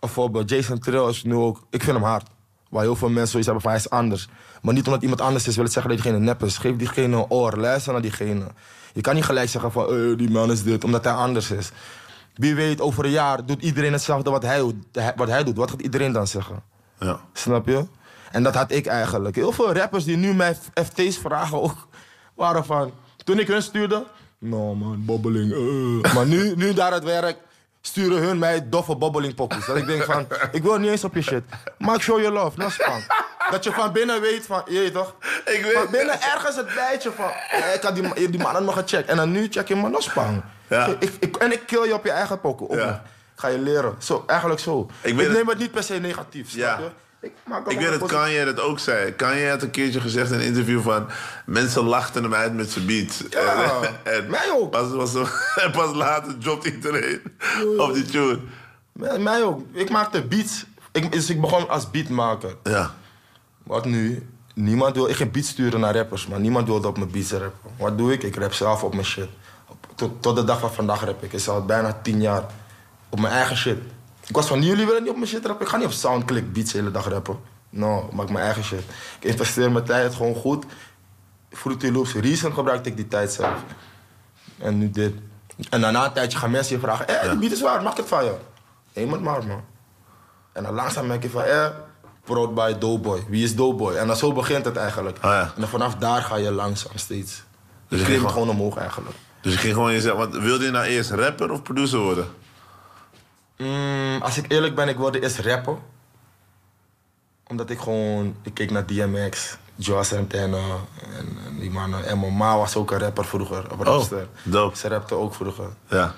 [0.00, 2.26] een voorbeeld, Jason Trill is nu ook, ik vind hem hard.
[2.68, 4.28] Waar heel veel mensen zoiets hebben van hij is anders.
[4.62, 6.58] Maar niet omdat iemand anders is, wil het zeggen dat diegene nep is.
[6.58, 8.46] Geef diegene een oor, luister naar diegene.
[8.92, 11.70] Je kan niet gelijk zeggen van, eh, die man is dit, omdat hij anders is.
[12.34, 15.56] Wie weet, over een jaar doet iedereen hetzelfde wat hij, doet- wat hij doet.
[15.56, 16.62] Wat gaat iedereen dan zeggen?
[16.98, 17.20] Ja.
[17.32, 17.86] Snap je?
[18.32, 19.36] En dat had ik eigenlijk.
[19.36, 21.88] Heel veel rappers die nu mij FT's vragen ook,
[22.34, 22.92] waren van...
[23.24, 24.04] Toen ik hun stuurde...
[24.38, 25.52] Nou man, bobbeling.
[25.52, 27.36] eh." Maar nu, nu daar het werk
[27.80, 29.66] sturen hun mij doffe bobbeling pokoes.
[29.66, 31.42] Dat ik denk van, ik wil niet eens op je shit.
[31.78, 33.00] Maar ik show je love, no span.
[33.50, 35.14] Dat je van binnen weet van, je toch?
[35.44, 38.74] Ik weet- Van binnen ergens het bijtje van, eh, ik had die, die mannen nog
[38.74, 39.08] gecheckt.
[39.08, 40.42] En dan nu check je me, no span.
[40.68, 40.86] Ja.
[41.00, 42.86] Ik, ik, en ik kill je op je eigen ook Ja.
[42.86, 43.00] nog.
[43.34, 43.94] Ga je leren.
[43.98, 44.88] Zo, eigenlijk zo.
[45.02, 46.84] Ik Ik, het- neem het niet per se negatief, snap je?
[47.20, 47.32] Ik,
[47.68, 48.08] Ik weet dat.
[48.08, 49.12] Kanye dat ook zei.
[49.12, 51.06] Kanye had een keertje gezegd in een interview van...
[51.46, 53.22] mensen lachten hem uit met zijn beat.
[53.30, 53.78] Ja,
[54.28, 54.70] mij ook.
[54.70, 55.14] Pas, was,
[55.64, 57.20] en pas later dropt iedereen
[57.78, 58.38] op die tune.
[58.92, 59.62] Mij, mij ook.
[59.72, 60.64] Ik maakte beats.
[60.92, 62.56] Ik, dus ik begon als beatmaker.
[62.62, 62.94] Ja.
[63.62, 64.26] Wat nu?
[64.54, 65.08] Niemand wil...
[65.08, 67.70] Ik ging beats sturen naar rappers, maar niemand wilde op mijn beats rappen.
[67.78, 68.22] Wat doe ik?
[68.22, 69.28] Ik rap zelf op mijn shit.
[69.94, 71.22] Tot, tot de dag van vandaag rap ik.
[71.22, 72.44] Ik is al bijna tien jaar
[73.08, 73.78] op mijn eigen shit.
[74.26, 75.64] Ik was van, jullie willen niet op mijn shit rappen?
[75.64, 77.38] Ik ga niet op Soundclick beats de hele dag rappen.
[77.70, 78.82] No, ik maak mijn eigen shit.
[79.20, 80.64] Ik investeer mijn tijd gewoon goed.
[81.50, 83.62] Fruity Loops, Reason gebruikte ik die tijd zelf.
[84.58, 85.14] En nu dit.
[85.70, 87.06] En daarna een tijdje gaan mensen je vragen...
[87.08, 88.36] Hé, die beat is waar, mag ik het van jou?
[88.92, 89.64] Neem het maar, man.
[90.52, 91.42] En dan langzaam merk je van...
[91.42, 91.66] Eh,
[92.24, 93.24] Proud by Doughboy.
[93.28, 93.94] Wie is Doughboy?
[93.94, 95.16] En dan zo begint het eigenlijk.
[95.16, 95.40] Oh ja.
[95.40, 97.42] En dan vanaf daar ga je langzaam steeds.
[97.88, 99.16] Dus je je klimt gewoon omhoog eigenlijk.
[99.44, 100.18] Dus je ging gewoon jezelf...
[100.18, 102.26] Want wilde je nou eerst rapper of producer worden?
[103.58, 105.78] Mm, als ik eerlijk ben, ik wilde eerst rappen.
[107.46, 108.36] Omdat ik gewoon...
[108.42, 110.56] Ik keek naar DMX, Joe Santana
[111.18, 112.04] en, en die mannen.
[112.06, 114.28] En mijn ma was ook een rapper vroeger, een rapster.
[114.42, 114.76] dope.
[114.76, 115.68] Ze rapte ook vroeger.
[115.88, 116.14] Ja.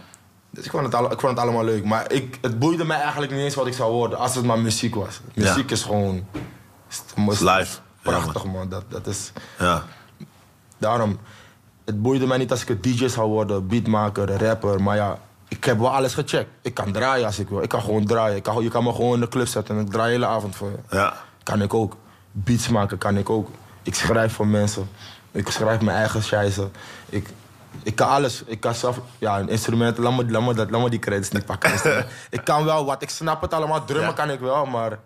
[0.50, 1.84] Dus ik vond, het alle- ik vond het allemaal leuk.
[1.84, 4.18] Maar ik, het boeide mij eigenlijk niet eens wat ik zou worden.
[4.18, 5.20] Als het maar muziek was.
[5.34, 6.26] Muziek is gewoon...
[6.90, 7.78] Is, Is live.
[8.02, 8.68] Prachtig man.
[8.68, 9.32] Dat, dat is...
[9.58, 9.84] Ja.
[10.78, 11.18] Daarom,
[11.86, 14.82] het boeide mij niet als ik een DJ zou worden, beatmaker, rapper.
[14.82, 15.18] Maar ja,
[15.48, 16.50] ik heb wel alles gecheckt.
[16.62, 17.62] Ik kan draaien als ik wil.
[17.62, 18.36] Ik kan gewoon draaien.
[18.36, 20.26] Ik kan, je kan me gewoon in de club zetten en ik draai de hele
[20.26, 20.96] avond voor je.
[20.96, 21.14] Ja.
[21.42, 21.96] Kan ik ook.
[22.32, 23.48] Beats maken kan ik ook.
[23.82, 24.88] Ik schrijf voor mensen.
[25.32, 26.68] Ik schrijf mijn eigen scheisse.
[27.08, 27.28] Ik,
[27.82, 28.42] ik kan alles.
[28.46, 29.00] Ik kan zelf...
[29.18, 29.98] Ja, een instrument...
[29.98, 31.70] Laat me, laat me, dat, laat me die credits niet pakken.
[32.30, 33.02] Ik kan wel wat.
[33.02, 33.84] Ik snap het allemaal.
[33.84, 34.14] Drummen Ja.
[34.14, 34.98] kan ik wel, maar...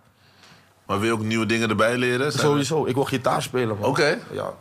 [0.86, 2.32] Maar wil je ook nieuwe dingen erbij leren?
[2.32, 2.86] Zijn er- Sowieso.
[2.86, 3.76] Ik wil gitaar spelen.
[3.82, 4.18] Oké.
[4.30, 4.52] Ja.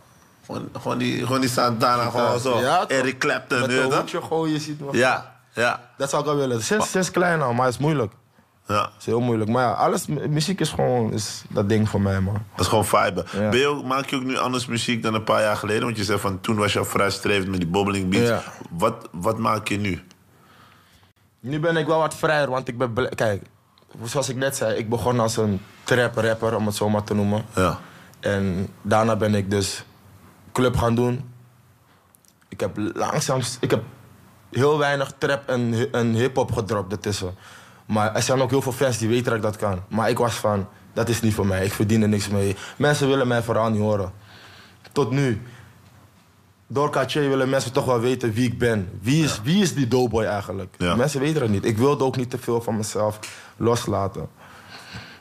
[0.50, 2.60] Gewoon, gewoon die, gewoon die Santana, gewoon zo.
[2.60, 2.88] Ja?
[2.88, 4.98] Eric Clapton, Met een hoedje gooien, je ziet me.
[4.98, 6.64] Ja, ja, Dat zou ik wel willen.
[6.64, 8.14] Sinds, sinds klein al, maar het is moeilijk.
[8.68, 8.82] ja.
[8.82, 9.50] Het is heel moeilijk.
[9.50, 12.34] Maar ja, alles, mu- muziek is gewoon is dat ding voor mij, man.
[12.34, 13.26] Dat is gewoon vibe.
[13.32, 13.50] Ja.
[13.50, 15.84] Ben je ook, maak je ook nu anders muziek dan een paar jaar geleden?
[15.84, 16.86] Want je zegt van toen was je al
[17.48, 18.30] met die bobbling beats.
[18.30, 18.44] Ja.
[18.70, 20.04] Wat, wat maak je nu?
[21.40, 23.16] Nu ben ik wel wat vrijer, want ik ben...
[23.16, 23.44] Kijk,
[24.04, 27.46] zoals ik net zei, ik begon als een trap-rapper, om het zo maar te noemen.
[27.56, 27.80] Ja.
[28.20, 29.84] En daarna ben ik dus
[30.52, 31.32] club gaan doen.
[32.48, 33.42] Ik heb langzaam...
[33.60, 33.84] Ik heb
[34.52, 37.36] heel weinig trap en, en hip-hop gedropt ertussen.
[37.86, 39.84] Maar er zijn ook heel veel fans die weten dat ik dat kan.
[39.88, 41.66] Maar ik was van, dat is niet voor mij.
[41.66, 42.56] Ik verdien er niks mee.
[42.78, 44.12] Mensen willen mij vooral niet horen.
[44.92, 45.42] Tot nu.
[46.68, 48.90] Door Katje willen mensen toch wel weten wie ik ben.
[49.02, 50.76] Wie is, wie is die doughboy eigenlijk?
[50.78, 50.96] Ja.
[50.96, 51.66] Mensen weten het niet.
[51.66, 53.20] Ik wilde ook niet te veel van mezelf
[53.58, 54.30] loslaten.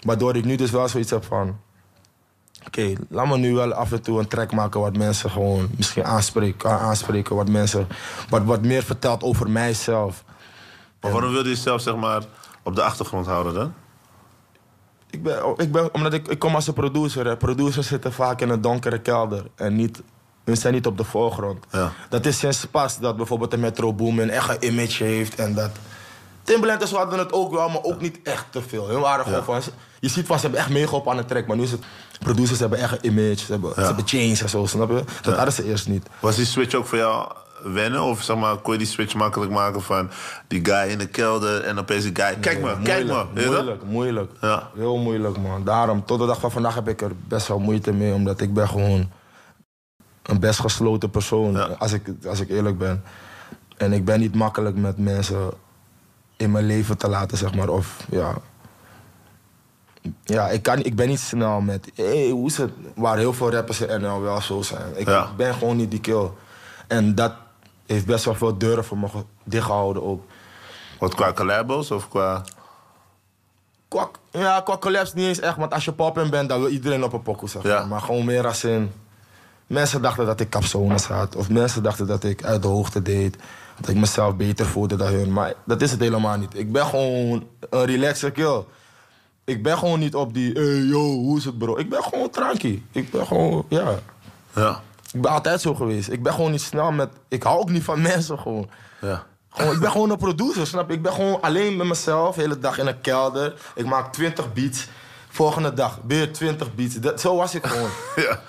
[0.01, 1.61] Waardoor ik nu dus wel zoiets heb van...
[2.67, 6.05] Oké, laat me nu wel af en toe een track maken wat mensen gewoon misschien
[6.05, 7.37] aanspreken, aanspreken.
[7.37, 7.87] Wat mensen,
[8.29, 10.25] wat, wat meer vertelt over mijzelf.
[11.01, 12.23] Maar waarom wilde je jezelf zeg maar
[12.63, 13.75] op de achtergrond houden dan?
[15.11, 17.27] Ik ben, ik ben, omdat ik, ik kom als een producer.
[17.27, 17.37] Hè.
[17.37, 19.45] Producers zitten vaak in een donkere kelder.
[19.55, 20.03] En niet,
[20.45, 21.65] hun zijn niet op de voorgrond.
[21.71, 21.93] Ja.
[22.09, 25.35] Dat is sinds pas dat bijvoorbeeld de Metro Boom een eigen image heeft.
[25.35, 25.71] En dat...
[26.89, 28.89] Zo hadden het ook wel, maar ook niet echt te veel.
[28.89, 29.61] Hun waren gewoon van...
[30.01, 31.47] Je ziet van, ze hebben echt meegeholpen aan de track.
[31.47, 31.85] Maar nu is het...
[32.19, 33.37] Producers hebben echt een image.
[33.37, 35.05] Ze hebben, ze hebben chains en zo, snap je?
[35.23, 36.07] Dat hadden ze eerst niet.
[36.21, 38.03] Was die switch ook voor jou wennen?
[38.03, 40.11] Of zeg maar, kon je die switch makkelijk maken van
[40.47, 42.37] die guy in de kelder en opeens die guy...
[42.41, 43.27] Kijk maar, kijk maar.
[43.35, 44.33] Moeilijk, moeilijk, moeilijk.
[44.41, 44.71] Ja.
[44.75, 45.65] Heel moeilijk, man.
[45.65, 48.13] Daarom, tot de dag van vandaag heb ik er best wel moeite mee.
[48.13, 49.11] Omdat ik ben gewoon
[50.23, 51.53] een best gesloten persoon.
[51.53, 51.65] Ja.
[51.79, 53.03] Als, ik, als ik eerlijk ben.
[53.77, 55.51] En ik ben niet makkelijk met mensen
[56.37, 57.69] in mijn leven te laten, zeg maar.
[57.69, 58.35] Of, ja...
[60.25, 61.91] Ja, ik, kan, ik ben niet snel met...
[61.95, 62.71] Hey, hoe is het?
[62.95, 64.93] Waar heel veel rappers in NL wel zo zijn.
[64.97, 65.29] Ik Ja.
[65.37, 66.31] ben gewoon niet die kill.
[66.87, 67.33] En dat
[67.87, 70.23] heeft best wel veel deuren voor me ge- dichtgehouden ook.
[70.99, 72.43] Wat qua collabos of qua...
[73.89, 77.05] Qua, ja, qua collabs niet eens echt, want als je poppin bent, dan wil iedereen
[77.05, 77.71] op een pokoe zeggen.
[77.71, 77.85] Ja.
[77.85, 78.93] Maar gewoon meer als in...
[79.67, 81.37] Mensen dachten dat ik capsones had.
[81.37, 83.37] Of mensen dachten dat ik uit de hoogte deed.
[83.81, 85.33] Dat ik mezelf beter voelde dan hun.
[85.33, 86.59] Maar dat is het helemaal niet.
[86.59, 88.65] Ik ben gewoon een relaxed kill.
[89.49, 90.53] Ik ben gewoon niet op die...
[90.53, 91.79] Hey, yo, hoe is het bro?
[91.79, 92.83] Ik ben gewoon tranky.
[92.93, 93.65] Ik ben gewoon...
[93.69, 93.95] Ja.
[94.55, 94.83] Ja,
[95.13, 96.09] Ik ben altijd zo geweest.
[96.09, 97.09] Ik ben gewoon niet snel met...
[97.29, 98.69] Ik hou ook niet van mensen gewoon.
[99.01, 99.27] ja.
[99.49, 100.95] Gewoon, ik ben gewoon een producer, snap je?
[100.95, 103.55] Ik ben gewoon alleen met mezelf, de hele dag in een kelder.
[103.75, 104.89] Ik maak 20 beats.
[105.29, 106.95] Volgende dag weer 20 beats.
[106.95, 107.91] Dat, zo was ik gewoon.
[108.27, 108.41] ja.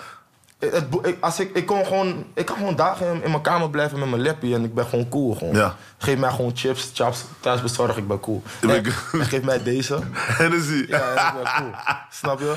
[0.60, 3.70] Het- ik, als ik, ik, kon gewoon, ik kan gewoon dagen in, in mijn kamer
[3.70, 5.34] blijven met mijn lappie en ik ben gewoon cool.
[5.34, 5.54] Gewoon.
[5.54, 5.76] Ja.
[5.98, 8.42] Geef mij gewoon chips, chaps, thuis bezorg, ik ben cool.
[8.60, 9.98] ben En, ik- en geef mij deze.
[10.40, 10.84] Hennessy.
[10.88, 11.70] Ja, en ik ben cool.
[12.10, 12.56] Snap je?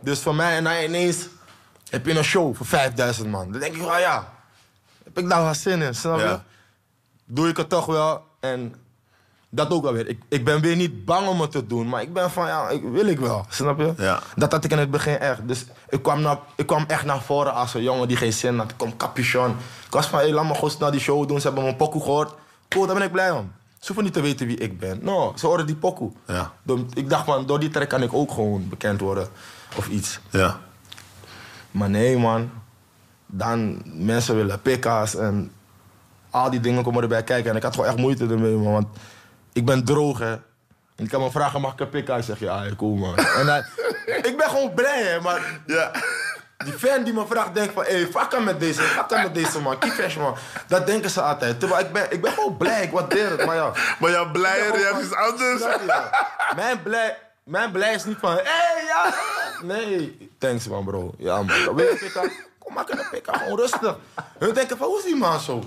[0.00, 1.26] Dus voor mij, en dan ineens
[1.90, 3.50] heb je een show voor 5000 man.
[3.50, 4.32] Dan denk ik, ah ja,
[5.04, 6.24] heb ik daar wel zin in, snap je?
[6.24, 6.44] Ja.
[7.24, 8.24] Doe ik het toch wel.
[8.40, 8.74] En
[9.54, 10.08] dat ook wel weer.
[10.08, 12.68] Ik, ik ben weer niet bang om het te doen, maar ik ben van, ja,
[12.68, 13.92] ik, wil ik wel, snap je?
[13.96, 14.20] Ja.
[14.36, 15.48] Dat had ik in het begin echt.
[15.48, 18.58] Dus ik kwam, naar, ik kwam echt naar voren als een jongen die geen zin
[18.58, 18.70] had.
[18.70, 19.50] Ik kwam capuchon.
[19.86, 21.40] Ik was van, hé, laat me gewoon snel die show doen.
[21.40, 22.32] Ze hebben mijn pokoe gehoord.
[22.68, 23.52] Cool, daar ben ik blij om.
[23.78, 24.98] Ze hoeven niet te weten wie ik ben.
[25.02, 26.12] No, ze horen die pokoe.
[26.26, 26.52] Ja.
[26.94, 29.28] Ik dacht van, door die track kan ik ook gewoon bekend worden.
[29.76, 30.20] Of iets.
[30.30, 30.58] Ja.
[31.70, 32.50] Maar nee, man.
[33.26, 35.52] Dan mensen willen pikka's en
[36.30, 37.50] al die dingen komen erbij kijken.
[37.50, 38.72] En ik had gewoon echt moeite ermee, man.
[38.72, 38.86] Want
[39.52, 40.32] ik ben droog, hè.
[40.96, 42.16] En ik kan me vragen, mag ik een pikka?
[42.16, 43.16] Ik zeg, ja, ja, cool, man.
[43.16, 43.64] en dan,
[44.30, 45.20] ik ben gewoon blij, hè.
[45.20, 45.90] Maar Ja.
[46.64, 47.84] die fan die me vraagt, denkt van...
[47.84, 49.78] Hé, hey, fuck hem met deze, fuck hem met deze, man.
[49.78, 50.36] Keep fresh, man.
[50.68, 51.60] Dat denken ze altijd.
[51.60, 53.46] Terwijl ik ben, ik ben gewoon blij, ik waardeer het.
[53.46, 53.72] Maar ja...
[53.98, 55.60] Maar jouw blije Ja, reactie is anders.
[55.62, 56.08] Je?
[56.56, 59.14] Mijn blij, mijn blij is niet van, hé, hey, ja.
[59.62, 61.14] Nee, thanks man, bro.
[61.18, 61.46] Ja, man.
[61.74, 62.20] Wil je een pikka?
[62.58, 63.96] Kom, maak een pikka, gewoon rustig.
[64.38, 65.62] Hun denken van, hoe is die man zo?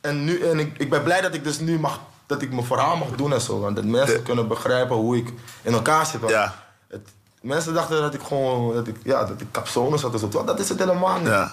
[0.00, 2.66] En, nu, en ik, ik ben blij dat ik dus nu mag, dat ik mijn
[2.66, 3.60] verhaal mag doen en zo.
[3.60, 6.20] Want dat mensen kunnen begrijpen hoe ik in elkaar zit.
[6.28, 6.54] Ja.
[6.88, 7.08] Het,
[7.40, 10.44] mensen dachten dat ik gewoon, dat ik, ja, dat ik capsones had en zo.
[10.44, 11.28] Dat is het helemaal niet.
[11.28, 11.52] Ja.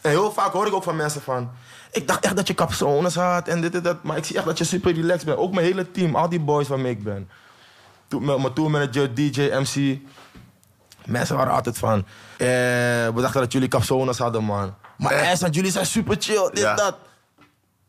[0.00, 1.50] En heel vaak hoor ik ook van mensen van...
[1.90, 4.02] Ik dacht echt dat je capsones had en dit en dat.
[4.02, 5.38] Maar ik zie echt dat je super relaxed bent.
[5.38, 7.30] Ook mijn hele team, al die boys waarmee ik ben.
[8.08, 9.98] Toen, mijn, tourmanager, DJ, MC.
[11.04, 11.98] Mensen waren altijd van...
[12.36, 14.74] Eh, we dachten dat jullie capsones hadden, man.
[14.96, 15.12] Maar?
[15.12, 16.74] IJsland, jullie zijn super chill, dit, Ja.
[16.74, 16.96] dat.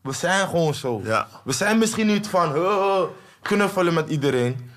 [0.02, 1.00] We zijn gewoon zo.
[1.04, 1.28] Ja.
[1.44, 3.02] We zijn misschien niet van huh,
[3.42, 4.70] knuffelen met iedereen.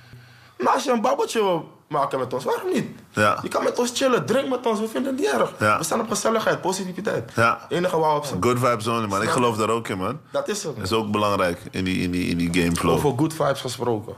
[0.57, 2.87] Maar als je een babbeltje wil maken met ons, waarom niet?
[3.11, 3.39] Ja.
[3.41, 5.53] Je kan met ons chillen, drink met ons, we vinden het niet erg.
[5.59, 5.77] Ja.
[5.77, 7.31] We staan op gezelligheid, positiviteit.
[7.35, 7.65] Ja.
[7.69, 8.43] Enige waar op zijn.
[8.43, 9.21] Good vibes only, man.
[9.21, 10.19] Ik geloof daar ook in, man.
[10.31, 10.75] Dat is het.
[10.75, 12.93] Dat is ook belangrijk in die, in die, in die gameflow.
[12.93, 14.13] Over good vibes gesproken.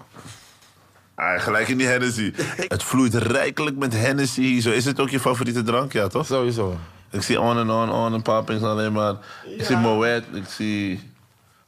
[1.15, 2.33] Ah, gelijk in die Hennessy.
[2.67, 4.61] het vloeit rijkelijk met Hennessy.
[4.61, 6.25] Zo is het ook je favoriete drank, ja, toch?
[6.25, 6.75] Sowieso.
[7.15, 9.15] Ik zie on en on, on en poppings alleen maar.
[9.57, 11.11] Ik zie Moet, ik zie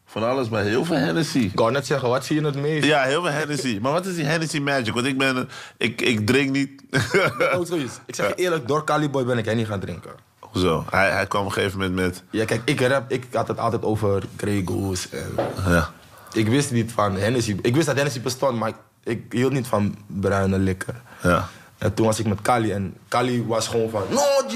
[0.06, 1.40] van alles, maar heel veel Hennessy.
[1.40, 2.86] Ik wou net zeggen, wat zie je het meest?
[2.86, 3.80] Ja, heel veel Hennessy.
[3.82, 4.94] Maar wat is die Hennessy Magic?
[4.94, 6.82] Want ik ben, ik, ik drink niet.
[7.68, 8.00] Zoiets.
[8.06, 10.12] Ik zeg je eerlijk, door Caliboy ben ik niet gaan drinken.
[10.40, 10.86] Hoezo?
[10.90, 12.24] Hij, hij kwam op een gegeven moment met...
[12.30, 15.08] Ja, kijk, ik rap, ik had het altijd over Grey Goose.
[15.12, 15.36] En
[15.72, 15.90] Ja,
[16.34, 17.56] ik wist niet van Hennessy.
[17.62, 20.96] Ik wist dat Hennessy bestond, maar ik, ik hield niet van bruine likker.
[21.24, 21.48] ja.
[21.78, 24.04] En toen was ik met Kali en Kali was gewoon van...
[24.10, 24.54] No, G,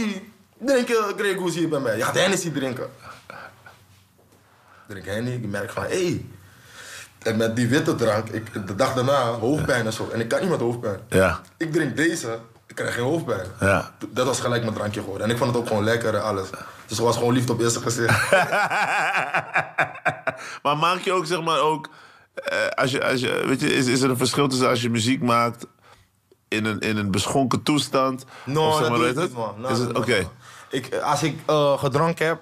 [0.65, 1.97] drink je Grey Goose hier bij mij.
[1.97, 2.89] Je gaat Hennessy drinken.
[4.88, 5.89] Drink Henny, ik merk van, hé...
[5.89, 6.26] Hey.
[7.21, 10.10] En met die witte drank, ik, de dag daarna, hoofdpijn en zo.
[10.13, 11.00] En ik kan niet met hoofdpijn.
[11.10, 11.41] Ja.
[11.58, 13.45] Ik drink deze, ik krijg geen hoofdpijn.
[13.60, 13.91] Ja.
[14.10, 15.26] Dat was gelijk mijn drankje geworden.
[15.28, 16.50] En ik vond het ook gewoon lekker en alles.
[16.50, 16.60] Dus
[16.97, 18.32] het was gewoon liefde op eerste gezicht.
[20.63, 21.89] maar maak je ook, zeg maar, ook...
[22.34, 24.89] eh, als je, als je, weet je, is, is er een verschil tussen als je
[24.89, 25.65] muziek maakt...
[26.47, 28.26] in een, in een beschonken toestand?
[28.45, 29.30] No, Of zeg dat maar, doe weet ik het?
[29.30, 29.56] niet, man.
[29.62, 30.28] No, is het, Oké.
[30.72, 32.40] Ik, als ik eh, gedronken heb...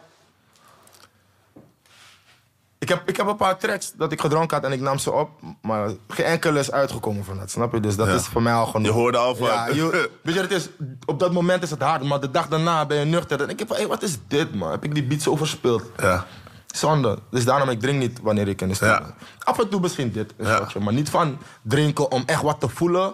[2.79, 5.11] Ik heb, ik heb een paar tracks dat ik gedronken had en ik nam ze
[5.11, 5.29] op.
[5.61, 7.79] Maar geen enkele is uitgekomen van dat, snap je?
[7.79, 8.13] Dus dat Ja.
[8.13, 8.87] is voor mij al genoeg.
[8.87, 10.69] Je hoorde al van- Ja, je- weet je het is?
[11.05, 13.41] Op dat moment is het hard, maar de dag daarna ben je nuchter.
[13.41, 14.71] En ik heb van, hé, wat is dit, man?
[14.71, 15.83] Heb ik die beats overspeeld?
[15.97, 16.25] Ja.
[16.67, 17.19] Zonde.
[17.29, 18.99] Dus daarom, ik drink niet wanneer ik in de stad Ja.
[19.01, 19.13] ben.
[19.39, 20.55] Af en toe misschien dit, Ja.
[20.57, 23.13] shotje, maar niet van drinken om echt wat te voelen.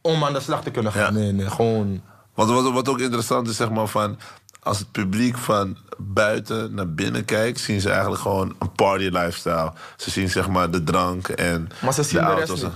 [0.00, 1.14] Om aan de slag te kunnen gaan.
[1.14, 2.02] Nee, nee, gewoon...
[2.34, 4.18] Want wat, wat ook interessant is, zeg maar, van...
[4.62, 7.60] als het publiek van buiten naar binnen kijkt...
[7.60, 9.72] zien ze eigenlijk gewoon een party lifestyle.
[9.96, 12.62] Ze zien, zeg maar, de drank en Maar ze zien de auto's.
[12.62, 12.72] niet.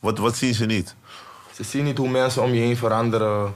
[0.00, 0.94] Wat, wat zien ze niet?
[1.52, 3.54] Ze zien niet hoe mensen om je heen veranderen.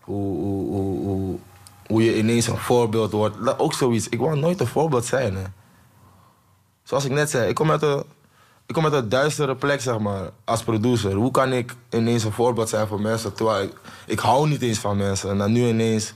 [0.00, 1.38] Hoe, hoe, hoe, hoe,
[1.86, 3.58] hoe je ineens een voorbeeld wordt.
[3.58, 4.08] Ook zoiets.
[4.08, 5.36] Ik wil nooit een voorbeeld zijn.
[5.36, 5.44] Hè.
[6.82, 8.04] Zoals ik net zei, ik kom uit een,
[8.68, 11.12] ik kom uit een duistere plek, zeg maar, als producer.
[11.12, 13.34] Hoe kan ik ineens een voorbeeld zijn voor mensen?
[13.34, 13.72] Terwijl ik,
[14.06, 15.30] ik hou niet eens van mensen.
[15.30, 16.12] En dan nu ineens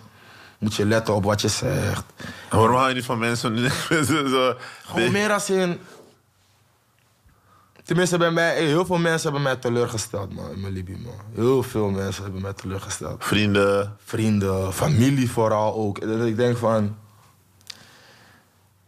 [0.59, 2.05] moet je letten op wat je zegt.
[2.49, 3.59] En waarom hou je niet van mensen?
[4.05, 5.79] zo, Gewoon meer als in...
[7.85, 11.15] Tenminste, bij mij, hey, heel veel mensen hebben mij teleurgesteld, man, in mijn Libië, man.
[11.35, 13.25] Heel veel mensen hebben mij teleurgesteld.
[13.25, 13.97] Vrienden.
[14.05, 16.01] Vrienden, familie vooral ook.
[16.01, 16.97] Dat ik denk van...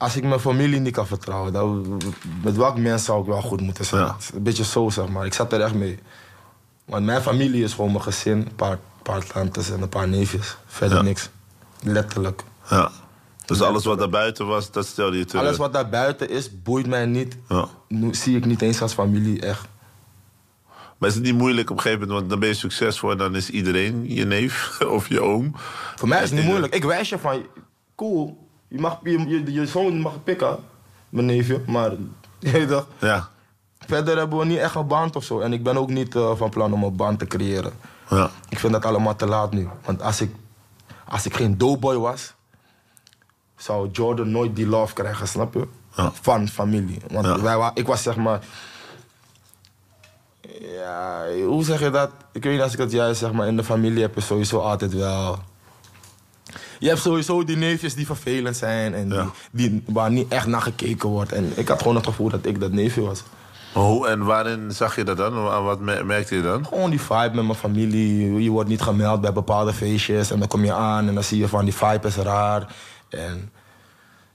[0.04, 2.00] Als ik mijn familie niet kan vertrouwen, dan,
[2.42, 4.02] met welk mens zou ik wel goed moeten zijn?
[4.04, 4.16] Ja.
[4.34, 5.26] Een beetje zo, zeg maar.
[5.26, 5.98] Ik zat er echt mee.
[6.84, 8.38] Want mijn familie is gewoon mijn gezin.
[8.38, 10.56] Een paar, paar tantes en een paar neefjes.
[10.66, 11.02] Verder Ja.
[11.02, 11.28] niks.
[11.82, 12.42] Letterlijk.
[12.70, 12.90] Ja.
[13.46, 15.46] Dus alles wat daar buiten was, dat stelde je teleur.
[15.46, 17.36] Alles wat daar buiten is, boeit mij niet.
[17.48, 17.68] Ja.
[17.88, 19.66] Nu zie ik niet eens als familie, echt.
[20.98, 23.18] Maar is het niet moeilijk op een gegeven moment, want dan ben je succesvol en
[23.18, 25.54] dan is iedereen je neef of je oom.
[25.96, 26.74] Voor mij is het niet moeilijk.
[26.74, 27.46] Ik wijs je van,
[27.94, 28.43] cool,
[28.74, 30.56] je, mag, je, je, je zoon mag pikken,
[31.08, 31.90] mijn neefje, maar
[32.38, 33.28] je Ja.
[33.86, 35.40] verder hebben we niet echt een band of zo.
[35.40, 37.72] En ik ben ook niet eh, van plan om een band te creëren.
[38.10, 38.30] ja.
[38.48, 39.68] Ik vind dat allemaal te laat nu.
[39.84, 40.34] Want als ik,
[41.08, 42.34] als ik geen doughboy was,
[43.56, 45.68] zou Jordan nooit die love krijgen, snap je?
[45.96, 46.10] Ja.
[46.20, 47.00] Van familie.
[47.10, 47.40] Want Ja.
[47.40, 48.40] wij, ik was zeg maar.
[50.60, 52.10] Ja, hoe zeg je dat?
[52.32, 54.58] Ik weet niet als ik het juist zeg, maar in de familie heb je sowieso
[54.60, 55.38] altijd wel.
[56.84, 59.30] Je hebt sowieso die neefjes die vervelend zijn en Ja.
[59.50, 61.32] die, die, waar niet echt naar gekeken wordt.
[61.32, 63.22] En ik had gewoon het gevoel dat ik dat neefje was.
[63.72, 65.42] Hoe en waarin zag je dat dan?
[65.42, 66.66] Wa- Wat me- merkte je dan?
[66.66, 68.42] Gewoon die vibe met mijn familie.
[68.42, 70.30] Je wordt niet gemeld bij bepaalde feestjes.
[70.30, 72.74] En dan kom je aan en dan zie je van die vibe is raar.
[73.08, 73.52] En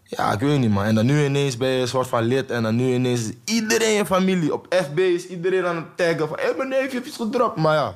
[0.04, 0.84] ja, ik weet niet man.
[0.84, 2.52] En dan nu ineens ben je een soort van lid.
[2.52, 4.54] En dan nu ineens is iedereen in familie.
[4.54, 6.38] Op FB is iedereen aan het taggen van...
[6.42, 7.58] Hé, mijn neefje heeft iets gedropt.
[7.58, 7.96] Maar ja,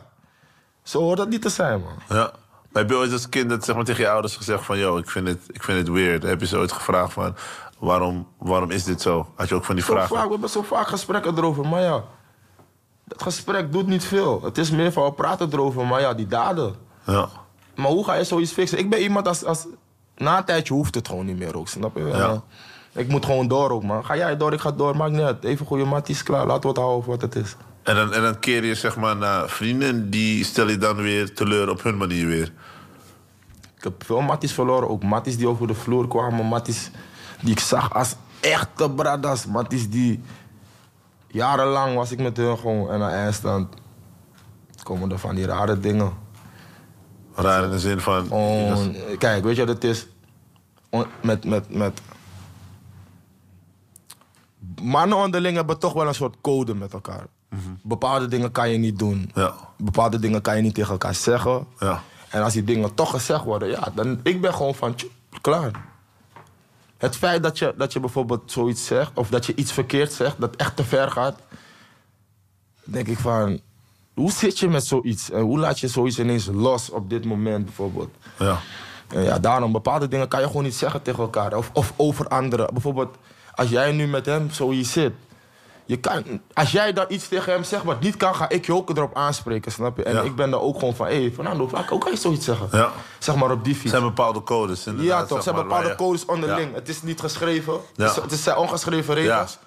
[0.83, 2.17] zo hoort dat niet te zijn man.
[2.17, 2.31] Ja.
[2.73, 4.77] Heb je ooit als kind dat, zeg maar, tegen je ouders gezegd van...
[4.77, 6.23] yo, ik vind het, ik vind het weird.
[6.23, 7.35] Heb je ze ooit gevraagd van...
[7.79, 9.27] waarom, waarom is dit zo?
[9.35, 10.15] Had je ook van die Zo vragen?
[10.15, 11.67] vaak, we hebben zo vaak gesprekken erover.
[11.67, 12.03] Maar ja,
[13.03, 14.41] dat gesprek doet niet veel.
[14.43, 15.85] Het is meer van we praten erover.
[15.85, 16.75] Maar ja, die daden...
[17.05, 17.29] Ja.
[17.75, 18.77] Maar hoe ga je zoiets fixen?
[18.77, 19.67] Ik ben iemand als, als...
[20.15, 22.05] Na een tijdje hoeft het gewoon niet meer ook, snap je?
[22.05, 22.43] Ja.
[22.91, 24.05] Ik moet gewoon door ook, man.
[24.05, 25.43] Ga jij door, ik ga door, maakt niet uit.
[25.43, 26.45] Even goede matties, klaar.
[26.45, 27.55] Laten we het houden voor wat het is.
[27.83, 30.09] En dan, en dan keer je zeg maar naar vrienden...
[30.09, 32.53] die stel je dan weer teleur op hun manier weer.
[33.77, 36.45] Ik heb veel matties verloren, ook matties die over de vloer kwamen.
[36.45, 36.91] Matties
[37.41, 39.45] die ik zag als echte bradas.
[39.45, 40.21] Matties die...
[41.27, 43.73] Jarenlang was ik met hun gewoon en aan eindstand...
[44.83, 46.13] komen er van die rare dingen.
[47.35, 48.27] Raar in de zin van...
[49.17, 50.07] Kijk, weet je wat het is?
[50.89, 52.01] On- Met, met, met...
[54.81, 57.25] Mannen onderling hebben toch wel een soort code met elkaar.
[57.81, 59.31] Bepaalde dingen kan je niet doen.
[59.33, 59.53] Ja.
[59.77, 61.67] Bepaalde dingen kan je niet tegen elkaar zeggen.
[61.79, 62.03] Ja.
[62.29, 65.09] En als die dingen toch gezegd worden, ja, dan ik ben gewoon van tjoe,
[65.41, 65.71] klaar.
[66.97, 70.35] Het feit dat je, dat je bijvoorbeeld zoiets zegt, of dat je iets verkeerd zegt,
[70.39, 71.39] dat echt te ver gaat,
[72.83, 73.59] denk ik van,
[74.13, 75.31] hoe zit je met zoiets?
[75.31, 78.09] En hoe laat je zoiets ineens los op dit moment bijvoorbeeld?
[78.39, 78.59] Ja.
[79.07, 81.57] En ja, daarom, bepaalde dingen kan je gewoon niet zeggen tegen elkaar.
[81.57, 82.73] Of, of over anderen.
[82.73, 83.15] Bijvoorbeeld,
[83.55, 85.13] als jij nu met hem zo hier zit.
[85.93, 88.73] Je kan, als jij dan iets tegen hem zegt wat niet kan, ga ik je
[88.73, 90.03] ook erop aanspreken, snap je?
[90.03, 90.21] En Ja.
[90.21, 92.67] ik ben daar ook gewoon van, hé, hey, Fernando, hoe kan je zoiets zeggen?
[92.71, 92.91] Ja.
[93.19, 93.89] Zeg maar op die fiets.
[93.91, 95.19] zijn bepaalde codes inderdaad.
[95.19, 96.69] Ja, toch, ze hebben bepaalde codes onderling.
[96.69, 96.75] Ja.
[96.75, 97.73] Het is niet geschreven.
[97.95, 99.57] Het, is, het is zijn ongeschreven regels.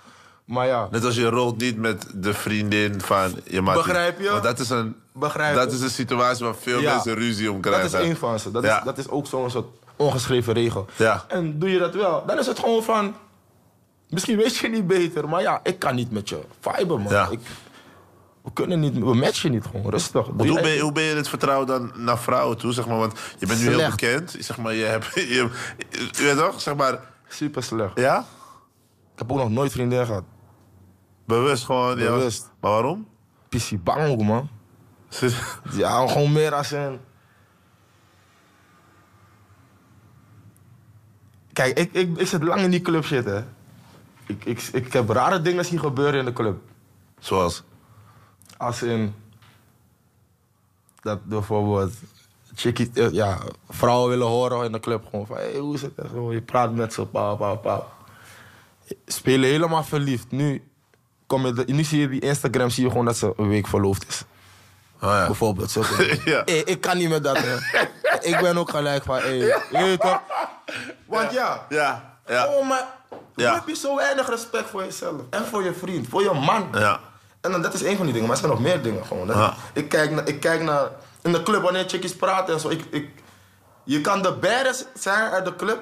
[0.44, 3.74] Maar ja, Net als je rolt niet met de vriendin van je maat.
[3.74, 4.30] Begrijp je?
[4.30, 7.72] Want dat is een, Begrijp dat is een situatie waar veel mensen ruzie om dat
[7.72, 7.98] krijgen.
[8.00, 8.50] is één van ze.
[8.50, 10.86] Dat, is, dat is ook zo'n soort ongeschreven regel.
[11.28, 13.14] En doe je dat wel, dan is het gewoon van...
[14.08, 17.12] Misschien weet je niet beter, maar ja, ik kan niet met je viben, man.
[17.12, 17.28] Ja.
[17.28, 17.40] Ik,
[18.42, 20.26] we kunnen niet, we matchen niet gewoon, rustig.
[20.26, 22.72] Doe hoe, ben je, hoe ben je het vertrouwen dan naar vrouwen toe?
[22.72, 24.36] Zeg maar, want je bent nu heel bekend.
[24.38, 25.14] Zeg maar, je hebt...
[25.14, 25.50] Je,
[25.88, 26.60] je weet toch?
[26.60, 27.00] Zeg maar...
[27.28, 27.98] Super slecht.
[27.98, 28.18] Ja?
[29.12, 30.24] Ik heb ook nog nooit vriendin gehad.
[31.24, 31.98] Bewust gewoon.
[31.98, 32.04] ja.
[32.04, 32.50] Bewust.
[32.60, 33.08] Maar waarom?
[33.48, 34.48] Pissie bang ook, man.
[35.72, 37.00] Ja, gewoon meer als een...
[41.52, 43.55] Kijk, ik, ik, ik zit lang in die club zitten.
[44.26, 46.58] Ik, ik, ik heb rare dingen zien gebeuren in de club.
[47.18, 47.62] Zoals?
[48.56, 49.14] Als in...
[51.00, 51.92] Dat bijvoorbeeld...
[52.54, 55.04] Chickie, eh, ja, vrouwen willen horen in de club.
[55.10, 55.92] Gewoon van, hey, hoe is het?
[56.30, 57.86] Je praat met ze, pa, pa, pa.
[59.06, 60.30] Spelen helemaal verliefd.
[60.30, 60.62] Nu,
[61.26, 63.66] kom je de- nu zie je die Instagram, zie je gewoon dat ze een week
[63.66, 64.24] verloofd is.
[65.02, 65.26] Oh ja.
[65.26, 65.70] Bijvoorbeeld.
[65.70, 65.82] Zo.
[66.24, 66.42] Ja.
[66.44, 67.56] Hey, ik kan niet met dat, hè.
[68.20, 70.20] ik ben ook gelijk van, hey, je weet toch?
[71.06, 72.15] Want ja, Ja.
[72.26, 72.46] Ja.
[72.46, 72.86] oh, maar
[73.34, 73.48] Ja.
[73.48, 75.20] hoe heb je zo weinig respect voor jezelf?
[75.30, 76.68] En voor je vriend, voor je man.
[76.72, 77.00] Ja.
[77.40, 79.26] En dan, dat is één van die dingen, maar er zijn nog meer dingen gewoon.
[79.26, 79.54] Dat- Ja.
[79.72, 80.88] ik, kijk naar, ik kijk naar,
[81.22, 82.68] in de club wanneer chickies praten en zo.
[82.68, 83.08] Ik, ik,
[83.84, 85.78] je kan de baddest zijn uit de club.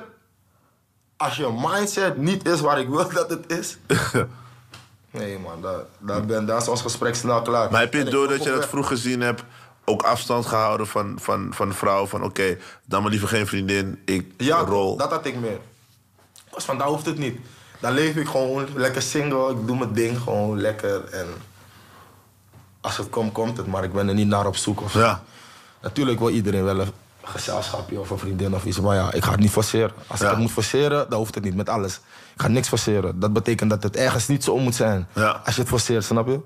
[1.16, 3.76] Als je mindset niet is waar ik wil dat het is.
[5.10, 7.70] nee man, daar, daar, ben, daar is ons gesprek snel klaar.
[7.70, 9.42] Maar heb je doordat loop je dat vroeg gezien hebt...
[9.84, 12.06] ook afstand gehouden van, van, van de vrouw?
[12.06, 14.02] Van oké, dan maar liever geen vriendin.
[14.04, 14.96] Ik Ja, rol.
[14.96, 15.58] dat had ik meer.
[16.56, 17.38] Van daar hoeft het niet.
[17.80, 19.50] Dan leef ik gewoon lekker single.
[19.50, 21.04] Ik doe mijn ding gewoon lekker.
[21.04, 21.26] En
[22.80, 23.66] als het komt, komt het.
[23.66, 24.80] Maar ik ben er niet naar op zoek.
[24.82, 24.94] Of.
[24.94, 25.22] Ja.
[25.82, 26.92] Natuurlijk wil iedereen wel een
[27.24, 28.80] gezelschapje of een vriendin of iets.
[28.80, 29.92] Maar ja, ik ga het niet forceren.
[30.06, 30.24] Als Ja.
[30.26, 31.94] ik het moet forceren, dan hoeft het niet met alles.
[32.34, 33.20] Ik ga niks forceren.
[33.20, 35.08] Dat betekent dat het ergens niet zo moet zijn.
[35.12, 35.40] Ja.
[35.44, 36.40] Als je het forceert, snap je?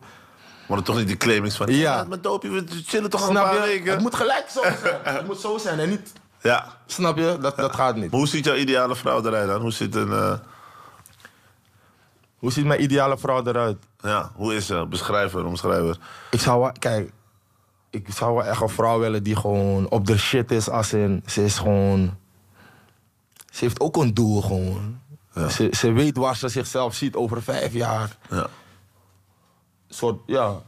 [0.66, 1.73] Maar dan toch niet die claimings van...
[1.75, 2.05] Ja.
[2.09, 3.61] Met dopie, we chillen toch al een paar je?
[3.61, 3.90] weken.
[3.92, 4.77] Het moet gelijk zo zijn.
[5.03, 6.12] het moet zo zijn en niet...
[6.42, 6.66] Ja.
[6.87, 7.37] Snap je?
[7.40, 8.11] Dat, dat gaat niet.
[8.11, 9.61] Maar hoe ziet jouw ideale vrouw eruit dan?
[9.61, 10.12] Hoe ziet een...
[10.12, 10.38] eh,
[12.38, 13.77] Hoe ziet mijn ideale vrouw eruit?
[14.01, 14.87] ja, hoe is ze?
[14.88, 15.96] Beschrijf haar, omschrijf haar.
[16.31, 17.12] Ik zou wel, kijk,
[17.90, 21.22] ik zou wel echt een vrouw willen die gewoon op de shit is als in,
[21.27, 22.16] ze is gewoon,
[23.53, 25.01] ze heeft ook een doel gewoon.
[25.33, 25.48] Ja.
[25.48, 28.16] Ze, ze weet waar ze zichzelf ziet over vijf jaar.
[28.31, 28.46] Ja.
[29.88, 30.62] soort, ja,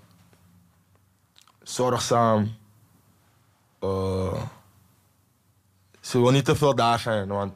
[1.63, 2.55] zorgzaam.
[3.81, 4.43] Eh,
[6.11, 7.53] ze wil niet te veel daar zijn, want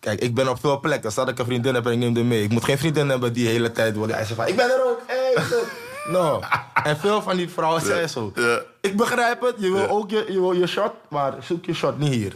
[0.00, 1.10] kijk, ik ben op veel plekken.
[1.12, 2.42] Stel dat ik een vriendin heb en ik neem haar mee.
[2.42, 4.08] Ik moet geen vriendin hebben die de hele tijd wil.
[4.08, 5.00] Hij zegt van, ik ben er ook.
[5.06, 5.44] Hey,
[6.12, 6.40] no.
[6.84, 8.32] En veel van die vrouwen zijn zo.
[8.34, 8.60] Ja.
[8.80, 9.86] Ik begrijp het, je wil Ja.
[9.86, 12.32] ook je, je, wil je shot, maar zoek je shot niet hier.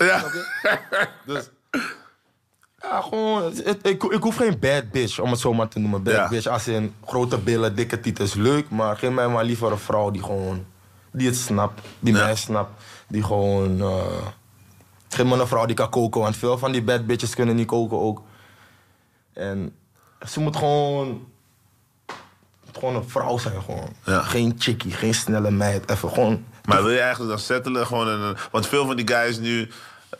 [1.26, 1.50] Dus,
[2.82, 6.02] ja, gewoon, ik, ik hoef geen bad bitch, om het zo maar te noemen.
[6.02, 6.28] Bad Ja.
[6.28, 8.70] bitch als in grote billen, dikke titels, leuk.
[8.70, 10.66] Maar geef mij maar liever een vrouw die gewoon,
[11.12, 11.80] die het snapt.
[11.98, 12.24] Die Ja.
[12.24, 12.82] mij snapt.
[13.08, 14.26] Die gewoon, eh,
[15.14, 16.20] geef me een vrouw die kan koken.
[16.20, 18.22] Want veel van die bad bitches kunnen niet koken ook.
[19.32, 19.74] En
[20.28, 21.26] ze moet gewoon,
[22.72, 23.88] gewoon een vrouw zijn gewoon.
[24.04, 24.22] Ja.
[24.22, 25.90] Geen chickie, geen snelle meid.
[25.90, 27.86] Even gewoon, Maar wil je eigenlijk dan settelen?
[27.86, 29.68] Gewoon een, want veel van die guys nu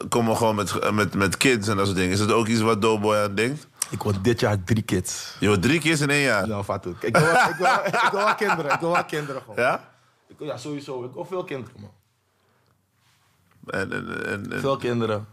[0.09, 2.13] komen gewoon met, met, met kids en dat soort dingen.
[2.13, 3.69] Is dat ook iets wat Doughboy aan denkt?
[3.91, 5.37] ik word dit jaar drie kids.
[5.41, 6.49] Je wordt drie keer in één jaar.
[6.49, 6.95] Nou, Fatou.
[7.01, 8.73] Ik wil, wel- kinderen.
[8.73, 9.57] Ik wil wel kinderen gewoon.
[9.57, 9.89] Ja?
[10.29, 11.05] Ik ja, sowieso.
[11.05, 11.91] Ik wil veel kinderen, man.
[13.71, 13.93] En,
[14.27, 15.27] en, Veel kinderen.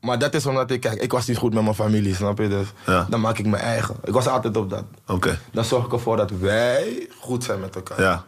[0.00, 2.48] Maar dat is omdat ik, kijk, ik was niet goed met mijn familie, snap je?
[2.48, 3.06] Dus Ja.
[3.10, 3.96] dan maak ik mijn eigen.
[4.04, 4.84] Ik was altijd op dat.
[5.06, 5.38] Oké.
[5.52, 8.00] Dan zorg ik ervoor dat wij goed zijn met elkaar.
[8.00, 8.24] Ja.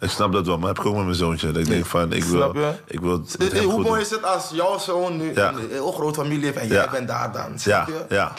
[0.00, 1.46] Ik snap dat wel, maar heb ik ook met mijn zoontje.
[1.50, 2.72] Dat ik denk van, ik wil, je?
[2.86, 3.98] ik wil het Eh, eh, Hoe mooi doen.
[3.98, 5.48] is het als jouw zoon nu Ja.
[5.52, 7.58] een heel groot familie heeft en jij bent daar dan?
[7.58, 8.14] Snap Ja, je?
[8.14, 8.32] ja,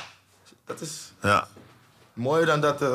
[0.65, 1.47] Dat is ja.
[2.13, 2.81] mooier dan dat.
[2.81, 2.89] eh,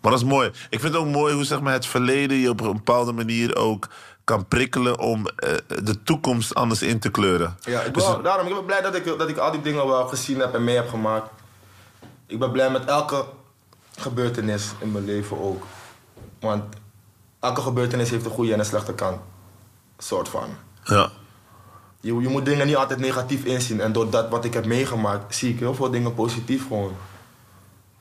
[0.00, 0.48] Maar dat is mooi.
[0.70, 3.56] Ik vind het ook mooi hoe zeg maar, het verleden je op een bepaalde manier
[3.56, 3.88] ook
[4.28, 7.56] kan prikkelen om eh, de toekomst anders in te kleuren.
[7.60, 9.86] Ja, ik Dus ben, daarom ik ben blij dat ik, dat ik al die dingen
[9.86, 11.30] wel gezien heb en mee heb gemaakt.
[12.26, 13.24] Ik ben blij met elke
[13.96, 15.64] gebeurtenis in mijn leven ook.
[16.40, 16.62] Want
[17.40, 19.20] elke gebeurtenis heeft een goede en een slechte kant.
[19.98, 20.48] Soort van.
[20.84, 21.10] ja.
[22.00, 23.80] Je, je moet dingen niet altijd negatief inzien.
[23.80, 26.96] En door dat wat ik heb meegemaakt, zie ik heel veel dingen positief gewoon.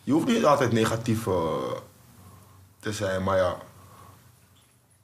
[0.03, 1.33] Je hoeft niet altijd negatief eh,
[2.79, 3.55] te zijn, maar ja.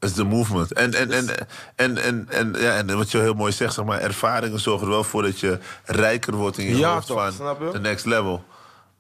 [0.04, 0.74] Is de movement.
[0.74, 1.28] En, en, en,
[1.76, 4.93] en, en, en, ja, en wat je heel mooi zegt, zeg maar, ervaringen zorgen er
[4.93, 8.43] wel voor dat je rijker wordt in je Ja, hoofd toch, van the next level.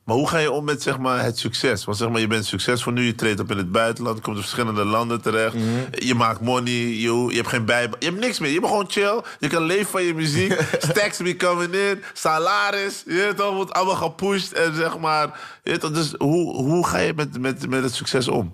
[0.03, 1.85] Maar hoe ga je om met zeg maar, het succes?
[1.85, 4.35] Want zeg maar, je bent succesvol nu, je treedt op in het buitenland, je komt
[4.35, 5.53] in verschillende landen terecht.
[5.53, 5.65] Mhm.
[5.91, 8.51] Je maakt money, je, je hebt geen bij, je hebt niks meer.
[8.51, 10.59] Je bent gewoon chill, je kan leven van je muziek.
[10.89, 14.51] Stacks be coming in, salaris, je weet toch, wordt allemaal gepusht.
[14.51, 17.93] En zeg maar, je weet toch, dus hoe, hoe ga je met, met, met het
[17.93, 18.53] succes om?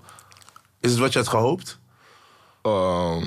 [0.80, 1.80] Is het wat je had gehoopt?
[2.62, 3.24] Ehm,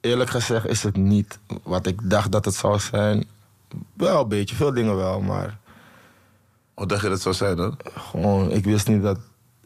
[0.00, 3.24] eerlijk gezegd is het niet wat ik dacht dat het zou zijn.
[3.94, 5.58] Wel een beetje, veel dingen wel, maar
[6.74, 7.76] Wat dacht je dat zou zijn dan?
[7.94, 9.18] gewoon, ik wist niet dat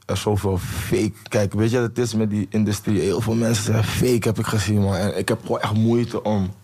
[0.07, 1.13] er zoveel fake...
[1.29, 3.01] Kijk, weet je wat het is met die industrie?
[3.01, 4.95] Heel veel mensen zijn fake, heb ik gezien, man.
[4.95, 6.55] En ik heb gewoon echt moeite om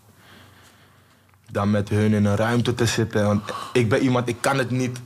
[1.50, 3.24] dan met hun in een ruimte te zitten.
[3.26, 3.42] Want
[3.72, 5.00] ik ben iemand, ik kan het niet...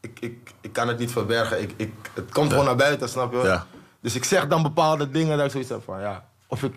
[0.00, 1.62] Ik, ik, ik kan het niet verbergen.
[1.62, 3.38] Ik, ik, het komt gewoon naar buiten, snap je?
[3.38, 3.66] Ja.
[4.06, 6.24] Dus ik zeg dan bepaalde dingen dat ik zoiets heb van, ja...
[6.46, 6.72] Of ik,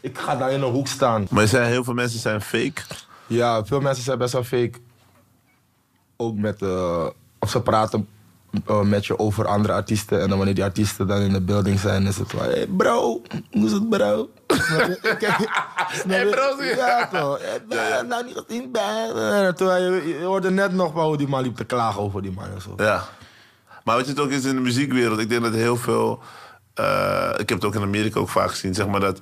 [0.00, 1.26] ik ga daar in een hoek staan.
[1.30, 2.82] Maar er zijn, heel veel mensen zijn fake.
[3.26, 4.72] Ja, veel mensen zijn best wel fake.
[6.16, 7.06] Ook met, eh,
[7.38, 8.08] of ze praten
[8.66, 10.20] eh, met je over andere artiesten.
[10.20, 13.22] En dan wanneer die artiesten dan in de building zijn, is het van, hey bro,
[13.50, 14.30] hoe is het bro?
[14.46, 14.98] Je?
[16.06, 16.30] Hey, je?
[16.30, 16.74] bro, je?
[16.76, 17.40] Ja toch,
[18.08, 19.52] nou niet gezien, bro.
[19.52, 22.44] Terwijl je, je hoorde net nog hoe die man liep te klagen over die man
[22.44, 22.74] en zo.
[22.76, 23.04] Ja.
[23.84, 26.22] Maar wat je het ook is in de muziekwereld, ik denk dat heel veel.
[26.74, 29.18] Eh, ik heb het ook in Amerika ook vaak gezien, zeg maar dat.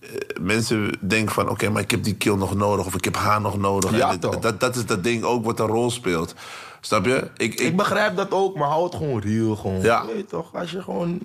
[0.00, 0.08] eh,
[0.40, 3.40] Mensen denken van, oké, maar ik heb die kill nog nodig of ik heb haar
[3.40, 3.96] nog nodig.
[3.96, 4.38] Ja, En dit- toch?
[4.38, 6.34] dat, dat is dat ding ook wat een rol speelt.
[6.80, 7.30] Snap je?
[7.36, 9.56] Ik, ik, Ik begrijp dat ook, maar hou het gewoon real.
[9.56, 9.80] Gewoon.
[9.80, 10.06] Ja.
[10.06, 11.18] Weet toch, als je gewoon...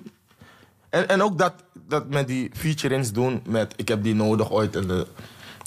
[0.88, 1.52] En, en ook dat,
[1.88, 4.76] dat met die featurings doen met ik heb die nodig ooit.
[4.76, 5.06] En de,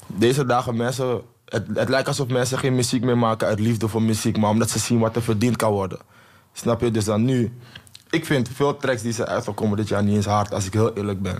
[0.06, 1.20] deze dagen mensen...
[1.44, 4.70] Het, het lijkt alsof mensen geen muziek meer maken uit liefde voor muziek, maar omdat
[4.70, 5.98] ze zien wat er verdiend kan worden.
[6.52, 6.90] Snap je?
[6.90, 7.52] Dus dan nu...
[8.14, 10.72] Ik vind veel tracks die ze uit komen dit jaar niet eens hard, als ik
[10.72, 11.38] heel eerlijk ben.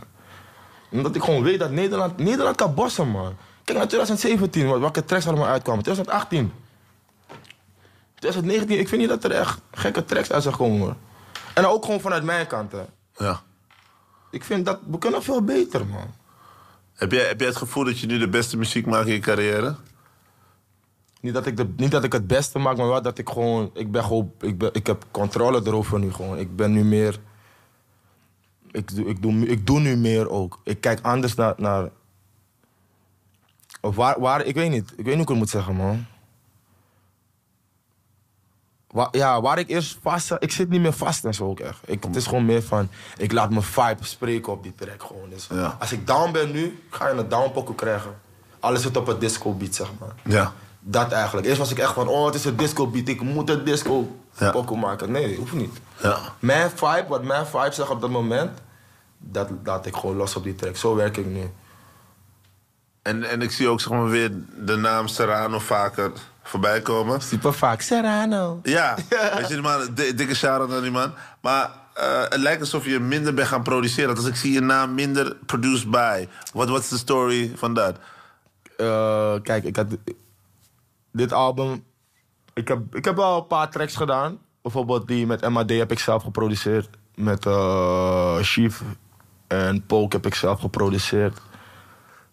[0.90, 3.36] Omdat ik gewoon weet dat Nederland, Nederland kan bossen, man.
[3.64, 5.82] Kijk naar 2017, wat- welke tracks allemaal uitkwamen.
[5.82, 6.52] 2018.
[8.14, 10.80] 2019, ik vind niet dat er echt gekke tracks uit zijn gekomen.
[10.80, 10.94] hoor.
[11.54, 12.72] En ook gewoon vanuit mijn kant.
[12.72, 12.82] Hè.
[13.24, 13.42] ja.
[14.30, 16.14] Ik vind dat we kunnen veel beter, man.
[16.94, 19.18] heb, jij, heb jij het gevoel dat je nu de beste muziek maakt in je
[19.18, 19.74] carrière?
[21.24, 23.70] Niet dat, ik de, niet dat ik het beste maak, maar wel dat ik gewoon.
[23.74, 24.32] Ik ben gewoon.
[24.40, 26.38] Ik, ben, ik heb controle erover nu gewoon.
[26.38, 27.20] Ik ben nu meer.
[28.70, 30.60] Ik, doe- ik, doe, ik doe nu meer ook.
[30.64, 31.54] Ik kijk anders naar.
[31.56, 31.88] naar
[33.80, 34.44] of waar, waar.
[34.44, 34.90] Ik weet niet.
[34.96, 36.06] Ik weet niet hoe ik het moet zeggen, man.
[38.90, 40.36] Waar, ja, waar ik eerst vast.
[40.38, 41.78] Ik zit niet meer vast en zo ook echt.
[41.86, 42.88] Ik, het is gewoon meer van.
[43.16, 45.28] Ik laat mijn vibe spreken op die track gewoon.
[45.28, 45.76] Dus Ja.
[45.80, 48.14] Als ik down ben nu, ga je een down pokoe krijgen.
[48.60, 50.14] Alles zit op het disco beat, zeg maar.
[50.24, 50.52] Ja.
[50.86, 51.46] Dat eigenlijk.
[51.46, 54.16] Eerst was ik echt van, oh, het is een disco beat, ik moet een disco
[54.38, 54.50] Ja.
[54.50, 55.10] pokoe maken.
[55.10, 55.76] Nee, hoeft niet.
[56.02, 56.18] Ja.
[56.38, 58.58] Mijn vibe, wat mijn vibe zegt op dat moment,
[59.18, 60.76] dat laat ik gewoon los op die track.
[60.76, 61.50] Zo werk ik nu.
[63.02, 66.12] En, en ik zie ook zeg maar, weer de naam Serrano vaker
[66.42, 67.20] voorbij komen.
[67.20, 67.80] Super vaak.
[67.80, 68.60] Serrano.
[68.62, 68.94] Ja,
[69.36, 71.12] weet je, die man, di- dikke shout-out aan die man.
[71.40, 74.14] Maar eh, het lijkt alsof je minder bent gaan produceren.
[74.14, 76.28] Dus ik zie je naam minder produced by.
[76.52, 77.96] What, what's the story van dat?
[78.76, 79.86] Eh, kijk, ik had
[81.14, 81.84] dit album.
[82.52, 84.38] Ik heb, ik heb wel een paar tracks gedaan.
[84.62, 86.88] Bijvoorbeeld die met MAD heb ik zelf geproduceerd.
[87.14, 88.82] Met eh Chief
[89.46, 91.40] en Poke heb ik zelf geproduceerd.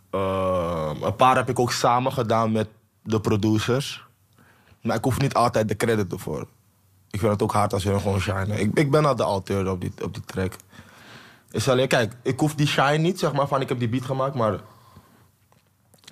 [0.09, 2.67] Eh, een paar heb ik ook samen gedaan met
[3.03, 4.03] de producers.
[4.81, 6.47] Maar ik hoef niet altijd de credit ervoor.
[7.11, 8.59] Ik vind het ook hard als hun gewoon shine.
[8.59, 10.53] Ik, ik ben al de auteur op die, op die track.
[11.51, 14.05] Is alleen, kijk, ik hoef die shine niet, zeg maar, van ik heb die beat
[14.05, 14.59] gemaakt, maar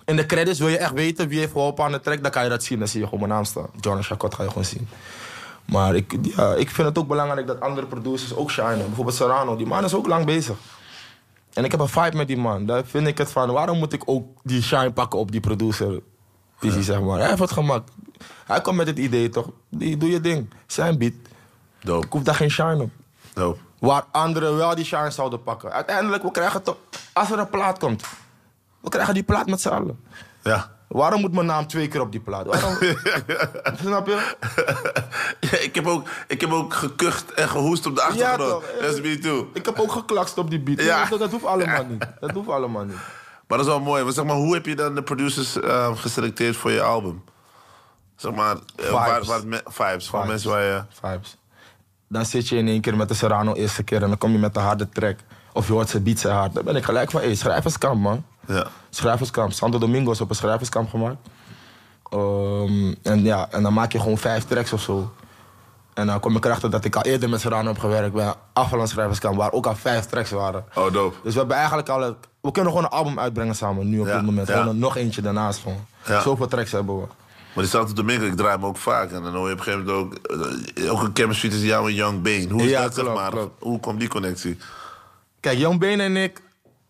[0.10, 2.44] in de credits wil je echt weten wie heeft geholpen aan de track, dan kan
[2.44, 2.80] je dat zien.
[2.80, 3.68] Dan zie je gewoon mijn naam staan.
[3.80, 4.88] John Chacot ga je gewoon zien.
[5.66, 8.86] Maar ik, ja, ik vind het ook belangrijk dat andere producers ook shinen.
[8.86, 10.58] Bijvoorbeeld Serrano, die man is ook lang bezig.
[11.54, 12.66] En ik heb een vibe met die man.
[12.66, 16.02] Daar vind ik het van, waarom moet ik ook die shine pakken op die producer?
[16.58, 17.20] Visie, zeg maar.
[17.20, 17.92] Hij heeft het gemaakt.
[18.46, 19.50] Hij komt met het idee toch?
[19.70, 20.50] Die, doe je ding.
[20.68, 21.14] Zijn beat.
[21.82, 22.90] Dope, Ik hoef daar geen shine op.
[23.34, 23.60] dope.
[23.80, 25.72] Waar anderen wel die shine zouden pakken.
[25.72, 26.76] Uiteindelijk, we krijgen toch...
[27.14, 28.04] Als er een plaat komt,
[28.82, 30.00] we krijgen die plaat met z'n allen.
[30.44, 30.72] Ja.
[30.88, 32.46] Waarom moet mijn naam twee keer op die plaat?
[32.46, 32.78] Waarom?
[33.84, 34.36] Snap je?
[35.40, 38.64] Ja, ik, heb ook, ik heb ook gekucht en gehoest op de achtergrond.
[38.82, 39.50] Dat is me too.
[39.54, 40.82] Ik heb ook geklakst op die beat.
[40.82, 41.06] Ja.
[41.06, 42.06] Dat, dat hoeft allemaal niet.
[42.20, 42.98] Dat hoeft allemaal niet.
[43.48, 44.04] Maar dat is wel mooi.
[44.04, 47.24] Maar zeg maar, hoe heb je dan de producers eh, geselecteerd voor je album?
[48.16, 49.28] Zeg maar, eh, waar, Vibes.
[49.28, 50.10] waar me- vibes.
[50.10, 50.28] Vibes.
[50.28, 50.84] mensen waar je...
[51.02, 51.38] Vibes.
[52.08, 54.38] Dan zit je in één keer met de Serrano eerste keer en dan kom je
[54.38, 55.18] met de harde track.
[55.54, 56.54] Of je hoort zijn beat zijn hard.
[56.54, 58.26] Dan ben ik gelijk van, hé, schrijverskamp man.
[58.56, 58.68] Ja.
[58.90, 59.52] Schrijverskamp.
[59.52, 61.18] Santo Domingo is op een schrijverskamp gemaakt.
[62.10, 65.12] Ehm, en ja, en dan maak je gewoon vijf tracks of zo.
[65.94, 68.90] En dan kom ik erachter dat ik al eerder met Serrano heb gewerkt bij Afvalland
[68.90, 70.66] Schrijverskamp, waar ook al vijf tracks waren.
[70.76, 71.16] Oh, dope.
[71.24, 72.16] Dus we hebben eigenlijk al...
[72.42, 74.48] We kunnen gewoon een album uitbrengen samen, nu op Ja, dit moment.
[74.48, 74.72] ja.
[74.72, 75.86] Nog eentje daarnaast gewoon.
[76.06, 76.22] Ja.
[76.22, 77.06] Zoveel tracks hebben we.
[77.54, 79.12] Maar die Santo Domingo, ik draai hem ook vaak.
[79.12, 80.38] En dan hoor je op een gegeven moment ook...
[80.78, 82.48] eh, ook een chemistry tussen jou en Young Bane.
[82.50, 83.30] Hoe is dat, zeg maar?
[83.32, 83.64] klopt.
[83.64, 84.58] Hoe komt die connectie?
[85.40, 86.42] Kijk, Jan Been en ik,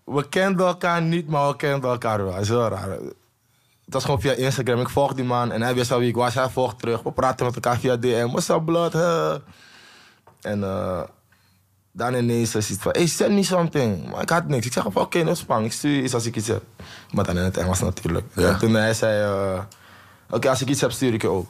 [0.09, 2.33] we kenden elkaar niet, maar we kenden elkaar wel.
[2.33, 2.89] Dat is heel raar.
[2.89, 4.79] Het was gewoon via Instagram.
[4.79, 6.33] Ik volg die man en hij wist al wie ik was.
[6.33, 7.01] Hij volgt terug.
[7.01, 8.27] We praten met elkaar via DM.
[8.27, 8.93] What's up, blood?
[8.93, 9.35] Huh?
[10.41, 11.01] En eh,
[11.91, 14.09] dan ineens is iets van, hey, send me something.
[14.09, 14.65] Maar ik had niks.
[14.65, 15.65] Ik zeg van, oké, no spang.
[15.65, 16.63] Ik stuur iets als ik iets heb.
[17.11, 18.25] Maar dan in het Engels natuurlijk.
[18.33, 18.49] Ja.
[18.49, 19.61] En toen hij zei, eh,
[20.29, 21.47] oké, als ik iets heb, stuur ik je ook.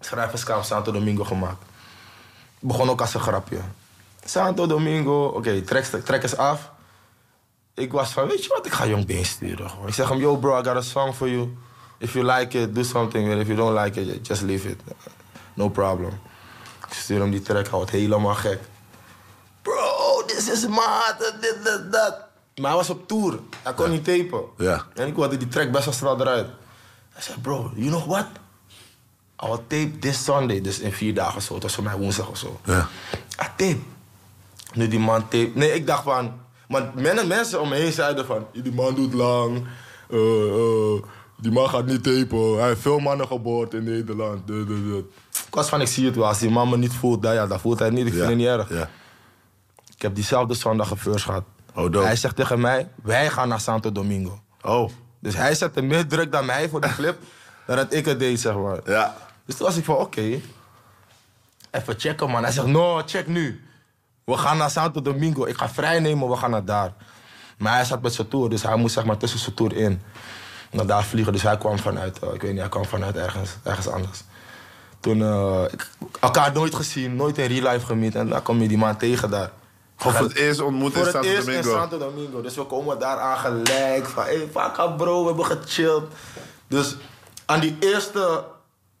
[0.00, 1.64] Schrijverskamp Santo Domingo gemaakt.
[2.60, 3.58] Begon ook als een grapje.
[4.24, 6.70] Santo Domingo, oké, trek, trek eens af.
[7.76, 9.70] Ik was van, weet je wat, ik ga Jong Been sturen.
[9.70, 9.88] gewoon.
[9.88, 11.56] Ik zeg hem, yo bro, I got a song for you.
[11.98, 13.38] If you like it, do something it.
[13.38, 14.80] If you don't like it, just leave it.
[15.54, 16.20] No problem.
[16.88, 18.60] Ik stuur hem die track, hij wordt helemaal gek.
[19.62, 22.16] Bro, this is maat, dit, dit, dat.
[22.54, 23.38] Maar hij was op tour.
[23.62, 24.42] Hij kon niet tapen.
[24.56, 24.86] Ja.
[24.94, 26.46] En ik wilde die track best wel snel eruit.
[27.12, 28.26] Hij zei, bro, you know what?
[29.42, 30.60] I will tape this Sunday.
[30.60, 31.54] Dus in vier dagen zo.
[31.54, 32.60] Het was voor mij woensdag of zo.
[32.64, 32.88] Ja.
[33.36, 33.78] Ah, tape.
[34.72, 35.50] Nu die man tape.
[35.54, 36.44] Nee, ik dacht van.
[36.68, 38.46] Maar men, mensen om me heen zeiden van.
[38.52, 39.66] Die man doet lang.
[40.10, 41.02] eh,
[41.38, 42.56] die man gaat niet tapen.
[42.58, 44.50] Hij heeft veel mannen geboord in Nederland.
[44.50, 46.26] Ik was van, ik zie het wel.
[46.26, 48.06] Als die man me niet voelt, dan, ja, dan voelt hij het niet.
[48.06, 48.18] Ik Ja.
[48.18, 48.68] vind het niet erg.
[48.70, 48.90] Ja.
[49.96, 51.44] Ik heb diezelfde zondag een first gehad.
[51.74, 54.40] Oh, hij zegt tegen mij, wij gaan naar Santo Domingo.
[54.62, 54.90] Oh.
[55.20, 57.18] Dus hij zette meer druk dan mij voor die clip.
[57.66, 58.80] dan dat ik het deed, zeg maar.
[58.84, 59.16] Ja.
[59.44, 60.40] Dus toen was ik van, oké.
[61.70, 62.42] Even checken, man.
[62.42, 63.65] Hij zegt, no, check nu.
[64.26, 65.44] We gaan naar Santo Domingo.
[65.44, 66.92] Ik ga vrij nemen, we gaan naar daar.
[67.58, 70.02] Maar hij zat met zijn tour, dus hij moest zeg maar tussen zijn tour in.
[70.70, 73.50] Naar daar vliegen, dus hij kwam vanuit, eh, ik weet niet, hij kwam vanuit ergens,
[73.62, 74.22] ergens anders.
[75.00, 75.88] Toen, eh, ik,
[76.20, 78.14] elkaar nooit gezien, nooit in real life gemiet.
[78.14, 79.50] En dan kom je die man tegen daar.
[79.96, 81.70] Voor het eerst ontmoet Voor in het Santo eerst Domingo.
[81.72, 82.40] in Santo Domingo.
[82.42, 84.06] Dus we komen daar aan gelijk.
[84.06, 86.02] Van, hey, fuck up bro, we hebben gechilled.
[86.68, 86.96] Dus
[87.46, 88.44] aan die eerste,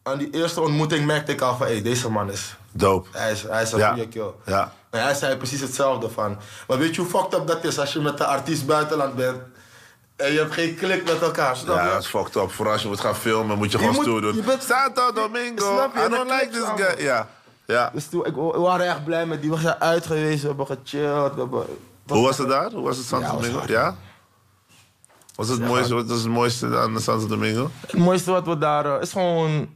[0.02, 1.66] aan die eerste ontmoeting merkte ik al van...
[1.66, 2.56] Hey, deze man is...
[2.72, 3.08] Dope.
[3.12, 3.88] Hij is, hij is een Ja.
[3.92, 4.30] goede kill.
[4.46, 4.72] Ja.
[4.96, 6.38] En hij zei precies hetzelfde van...
[6.68, 9.36] Maar weet je hoe fucked up dat is als je met de artiest buitenland bent...
[10.16, 12.50] En je hebt geen klik met elkaar, snap Ja, dat is fucked up.
[12.52, 14.34] Vooral als je moet gaan filmen, moet je Je gewoon stoer doen.
[14.34, 16.04] je bent- Santo Domingo, Snap je?
[16.04, 17.04] I don't like this guy.
[17.04, 17.28] Ja.
[17.66, 17.90] ja.
[17.94, 19.50] Dus toen, ik, we waren echt blij met die.
[19.50, 21.34] We zijn uit geweest, we hebben gechilled.
[21.34, 21.66] We hebben,
[22.06, 22.70] Hoe was het daar?
[22.72, 23.72] Hoe was het Santo Ja, was Domingo?
[23.72, 23.96] Ja?
[25.34, 27.70] Wat is het, mooiste, wat is het mooiste aan Santo Domingo?
[27.80, 28.86] Het mooiste wat we daar...
[28.96, 29.68] eh, is gewoon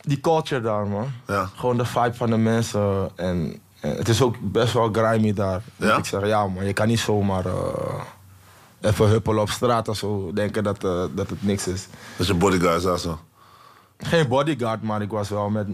[0.00, 1.12] die culture daar, man.
[1.26, 1.50] Ja.
[1.56, 3.10] Gewoon de vibe van de mensen.
[3.16, 5.62] En, en het is ook best wel grimy daar.
[5.76, 5.96] Ja?
[5.96, 6.64] ik zeggen, ja man.
[6.64, 8.00] Je kan niet zomaar eh,
[8.80, 10.30] even huppelen op straat of zo.
[10.34, 11.86] Denken dat, eh, dat het niks is.
[12.16, 12.96] Is een bodyguard, zo.
[12.96, 13.18] zo.
[13.98, 15.66] Geen bodyguard, maar ik was wel met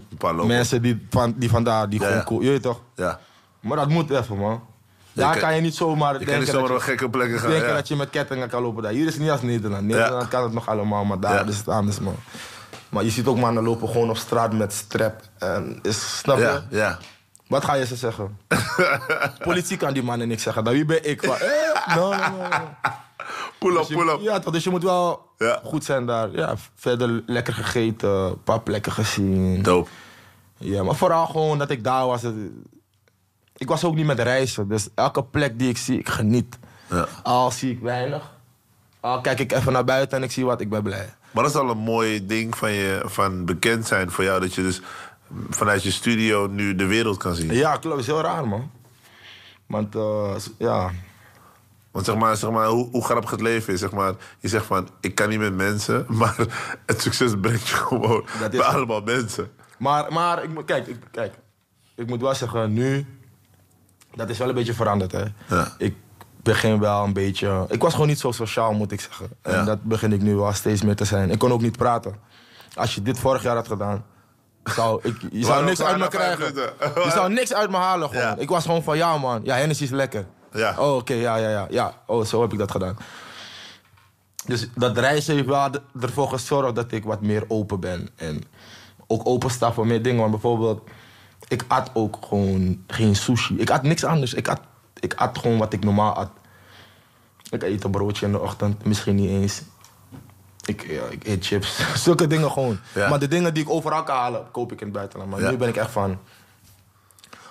[0.45, 2.41] mensen die, van, die vandaar, die Ja, gewoon cool...
[2.41, 2.79] Je weet toch?
[2.95, 3.19] Ja.
[3.59, 4.61] Maar dat moet even, man.
[5.13, 7.39] Daar kan- kan je niet zomaar Je kan denken niet zomaar dat op gekke plekken
[7.39, 7.49] gaan.
[7.49, 7.73] denken Ja.
[7.75, 8.91] dat je met kettingen kan lopen daar.
[8.91, 9.85] Hier is het niet als Nederland.
[9.85, 12.15] Nederland kan het nog allemaal, maar daar is het anders, man.
[12.89, 15.21] Maar je ziet ook mannen lopen gewoon op straat met strap.
[15.37, 16.43] En is, snap je?
[16.43, 16.97] Ja, ja.
[17.49, 18.37] Wat ga je ze zeggen?
[19.47, 20.63] Politie kan die mannen niks zeggen.
[20.63, 21.23] Dan wie ben ik?
[21.23, 22.47] Van, eh, no, no, no.
[23.59, 24.19] Pull up, Dus je- pull up.
[24.21, 25.59] Ja, toch, dus je moet wel Ja.
[25.63, 26.29] goed zijn daar.
[26.31, 29.61] Ja, verder lekker gegeten, een paar plekken gezien.
[29.61, 29.89] Dope.
[30.57, 32.23] Ja, maar vooral gewoon dat ik daar was.
[33.57, 36.57] Ik was ook niet met reizen, dus elke plek die ik zie, ik geniet.
[36.89, 37.07] Ja.
[37.23, 38.31] Al zie ik weinig,
[38.99, 41.13] al kijk ik even naar buiten en ik zie wat, ik ben blij.
[41.31, 44.39] Maar dat is al een mooi ding van, je, van bekend zijn voor jou.
[44.41, 44.81] Dat je dus
[45.49, 47.53] vanuit je studio nu de wereld kan zien.
[47.53, 48.71] Ja, klopt, is heel raar man.
[49.65, 50.91] Want eh, ja,
[51.91, 53.79] Want zeg maar, zeg maar hoe, hoe grappig het leven is.
[53.79, 56.05] Zeg maar, je zegt van, ik kan niet met mensen.
[56.19, 56.35] Maar
[56.85, 59.51] het succes brengt je gewoon Dat is bij allemaal mensen.
[59.77, 61.33] maar, maar ik, kijk, ik, kijk,
[61.95, 63.05] ik moet wel zeggen, nu,
[64.15, 65.23] dat is wel een beetje veranderd hè.
[65.47, 65.73] Ja.
[65.77, 65.95] Ik
[66.43, 69.29] begin wel een beetje, ik was gewoon niet zo sociaal moet ik zeggen.
[69.41, 69.63] En Ja.
[69.63, 71.29] dat begin ik nu wel steeds meer te zijn.
[71.31, 72.15] Ik kon ook niet praten.
[72.73, 74.05] Als je dit vorig jaar had gedaan,
[74.63, 76.53] zou ik, je zou niks uit me krijgen.
[76.79, 78.23] Je zou niks uit me halen gewoon.
[78.23, 78.35] Ja.
[78.37, 80.25] Ik was gewoon van, ja man, ja Hennessy is lekker.
[80.51, 80.75] Ja.
[80.77, 81.67] Oh, oké, ja, ja, ja.
[81.69, 82.97] Ja, oh, zo heb ik dat gedaan.
[84.45, 85.69] Dus dat reizen heeft wel
[86.01, 88.09] ervoor gezorgd dat ik wat meer open ben.
[88.15, 88.43] En
[89.07, 90.19] ook open sta voor meer dingen.
[90.19, 90.89] Want bijvoorbeeld,
[91.47, 93.57] ik at ook gewoon geen sushi.
[93.57, 94.33] Ik at niks anders.
[94.33, 94.61] Ik at,
[94.99, 96.29] ik at gewoon wat ik normaal at.
[97.49, 99.61] Ik eet een broodje in de ochtend, misschien niet eens.
[100.69, 101.79] Ik, eet chips.
[102.03, 102.79] Zulke dingen gewoon.
[102.93, 103.09] Ja.
[103.09, 105.31] Maar de dingen die ik overal kan halen, koop ik in het buitenland.
[105.31, 105.49] Maar Ja.
[105.49, 106.19] nu ben ik echt van...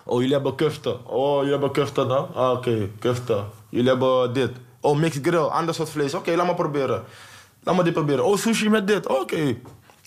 [0.05, 0.99] Oh, jullie hebben kufte.
[1.05, 2.35] Oh, jullie hebben kufte dan?
[2.35, 3.45] Ah, oké, kufte.
[3.69, 4.51] Jullie hebben dit.
[4.81, 6.15] Oh, mixed grill, ander soort vlees.
[6.15, 7.05] Oké, laat maar proberen.
[7.63, 8.25] Laat maar dit proberen.
[8.25, 9.07] Oh, sushi met dit.
[9.07, 9.57] Oké.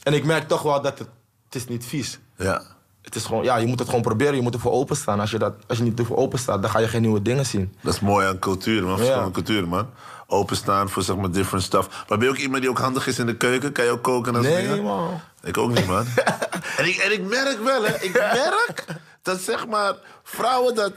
[0.04, 1.08] En ik merk toch wel dat het...
[1.46, 2.20] Het is niet vies.
[2.38, 2.62] Ja.
[3.02, 3.44] Het is gewoon...
[3.44, 4.36] Ja, je moet het gewoon proberen.
[4.36, 5.20] Je moet ervoor openstaan.
[5.20, 7.46] Als je, dat, als je niet ervoor open staat, dan ga je geen nieuwe dingen
[7.46, 7.76] zien.
[7.82, 8.98] Dat is mooi aan cultuur, man.
[8.98, 9.90] Verschillende culturen, man.
[10.28, 11.88] Openstaan voor zeg maar different stuff.
[12.08, 13.72] Maar ben je ook iemand die ook handig is in de keuken?
[13.72, 14.84] Kan je ook koken en dat Nee, dingen?
[14.84, 15.22] man.
[15.44, 16.06] Ik ook niet, man.
[16.78, 18.02] en, ik, en ik merk wel, hè.
[18.02, 18.86] Ik merk
[19.22, 19.94] dat zeg maar
[20.24, 20.94] vrouwen dat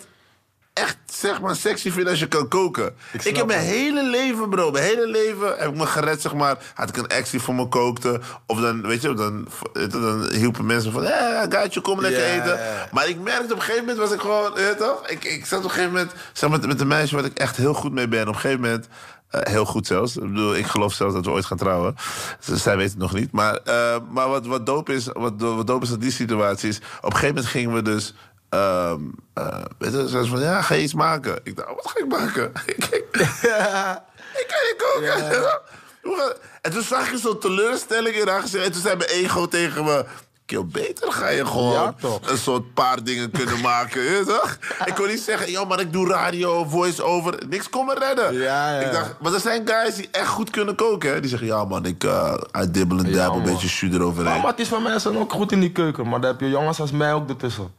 [0.75, 2.95] echt zeg maar sexy vinden als je kan koken.
[3.13, 3.69] Ik, heb mijn het.
[3.69, 4.71] hele leven, bro.
[4.71, 6.57] Mijn hele leven heb ik me gered, zeg maar.
[6.75, 8.21] Had ik een ex die voor me kookte.
[8.47, 9.49] Of dan, weet je, dan,
[9.89, 11.03] dan hielpen mensen van...
[11.03, 12.59] Ja, gaatje, kom lekker eten.
[12.93, 14.53] Maar ik merkte op een gegeven moment was ik gewoon...
[14.55, 15.09] Weet toch?
[15.09, 17.57] Ik, ik zat op een gegeven moment zeg maar, met, een meisje waar ik echt
[17.57, 18.29] heel goed mee ben.
[18.29, 18.89] Op een gegeven moment...
[19.29, 20.17] eh, heel goed zelfs.
[20.17, 21.97] Ik bedoel, ik geloof zelfs dat we ooit gaan trouwen.
[22.41, 23.33] Zij weet het nog niet.
[23.33, 26.77] Maar, eh, maar wat, wat, dope is, wat, wat dope is aan die situatie is...
[26.77, 28.15] Op een gegeven moment gingen we dus...
[28.55, 31.41] eh, weet je, ze van, ja, ga je iets maken?
[31.43, 32.53] Ik dacht, wat ga ik maken?
[32.77, 33.07] ik, ik,
[34.41, 35.61] ik kan niet koken.
[36.61, 38.65] En toen zag je zo'n teleurstelling in haar gezicht.
[38.65, 40.05] En toen zei mijn ego tegen me...
[40.47, 41.95] Kill, beter ga je gewoon Ja,
[42.27, 44.03] een soort paar dingen kunnen maken.
[44.03, 44.59] je toch?
[44.85, 47.35] Ik kon niet zeggen, joh, maar ik doe radio, voice-over.
[47.49, 48.35] Niks kon me redden.
[48.35, 48.87] Ja, ja.
[48.87, 51.13] Ik dacht, maar er zijn guys die echt goed kunnen koken.
[51.13, 51.21] Hè?
[51.21, 52.35] Die zeggen, ja man, ik uh,
[52.71, 54.41] dibbel en dab, een beetje jus eroverheen.
[54.41, 56.09] Maar het is van mij zijn ook goed in die keuken.
[56.09, 57.75] Maar daar heb je jongens als mij ook ertussen.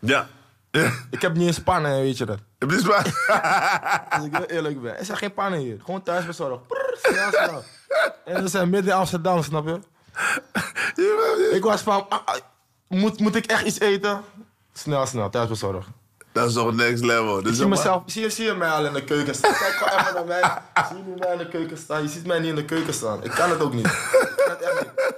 [0.00, 0.26] Ja.
[1.10, 2.38] Ik heb niet eens pannen, weet je dat.
[2.58, 3.06] Het is waar.
[4.10, 4.98] Als ik heel eerlijk ben.
[4.98, 5.80] Er zijn geen pannen hier.
[5.84, 6.66] Gewoon thuis bezorgd.
[6.66, 6.96] Prrr,
[7.30, 7.64] snel.
[8.24, 9.78] En we zijn midden in Amsterdam, snap je?
[11.52, 12.34] Ik was van, ah, ah,
[12.88, 14.20] moet, moet ik echt iets eten?
[14.72, 15.88] Snel, snel, thuis bezorgd.
[16.32, 17.42] Dat is toch next level.
[17.42, 19.52] Dus zie mezelf, zie, je- zie je mij al in de keuken staan?
[19.52, 20.42] Kijk gewoon even naar mij.
[20.88, 22.02] Zie je mij in de keuken staan?
[22.02, 23.24] Je ziet mij niet in de keuken staan.
[23.24, 23.86] Ik kan het ook niet.
[23.86, 25.14] Ik kan het echt niet.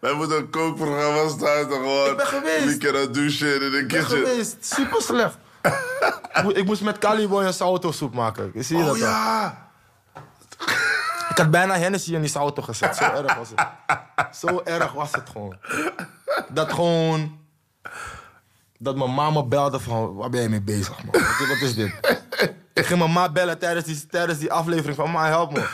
[0.00, 2.10] Wij moeten een kookprogramma starten gewoon.
[2.10, 2.64] Ik ben geweest.
[2.64, 4.18] We kunnen douchen in de Ik ben kitchen.
[4.18, 5.36] geweest, super slecht.
[6.32, 8.52] Ik mo- ik moest met Caliboy een sautosoep maken.
[8.64, 9.08] Zie je dat Oh dan?
[9.08, 9.66] ja.
[11.30, 12.96] Ik had bijna Hennessy in die sauto gezet.
[12.96, 13.66] Zo erg was het.
[14.36, 15.56] Zo erg was het gewoon.
[16.48, 17.38] Dat gewoon...
[18.78, 20.14] Dat mijn mama belde van...
[20.14, 21.22] Waar ben je mee bezig, man?
[21.22, 21.92] Wat, wat is dit?
[22.74, 25.10] Ik ging mijn ma bellen tijdens die, tijdens die aflevering van...
[25.10, 25.66] Ma, help me.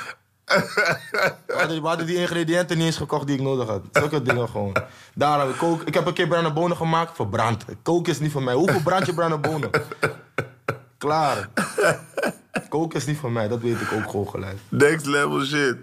[0.45, 3.83] We hadden, we hadden die ingrediënten niet eens gekocht die ik nodig had.
[3.93, 4.77] Zulke dingen gewoon.
[5.15, 7.17] Daarom, ik, kook, ik heb een keer bruine bonen gemaakt.
[7.17, 7.65] Verbrand.
[7.83, 8.55] Koken is niet van mij.
[8.55, 9.71] Hoeveel brand je bruine bonen?
[10.99, 11.49] Klaar.
[12.69, 13.49] Koken is niet van mij.
[13.49, 14.59] Dat weet ik ook gewoon gelijk.
[14.69, 15.77] Next level shit.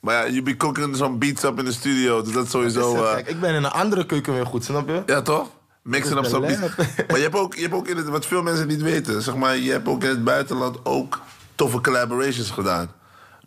[0.00, 2.22] Maar ja, je be cooking some beats up in de studio.
[2.22, 2.92] Dus dat is sowieso...
[2.92, 5.02] Is het, eh, kijk, ik ben in een andere keuken weer goed, snap je?
[5.06, 5.48] Ja, toch?
[5.82, 6.76] Mixen ben some beats.
[7.08, 9.36] Maar je hebt ook, je hebt ook in het, wat veel mensen niet weten, zeg
[9.36, 11.20] maar, je hebt ook in het buitenland ook
[11.54, 12.90] toffe collaborations gedaan.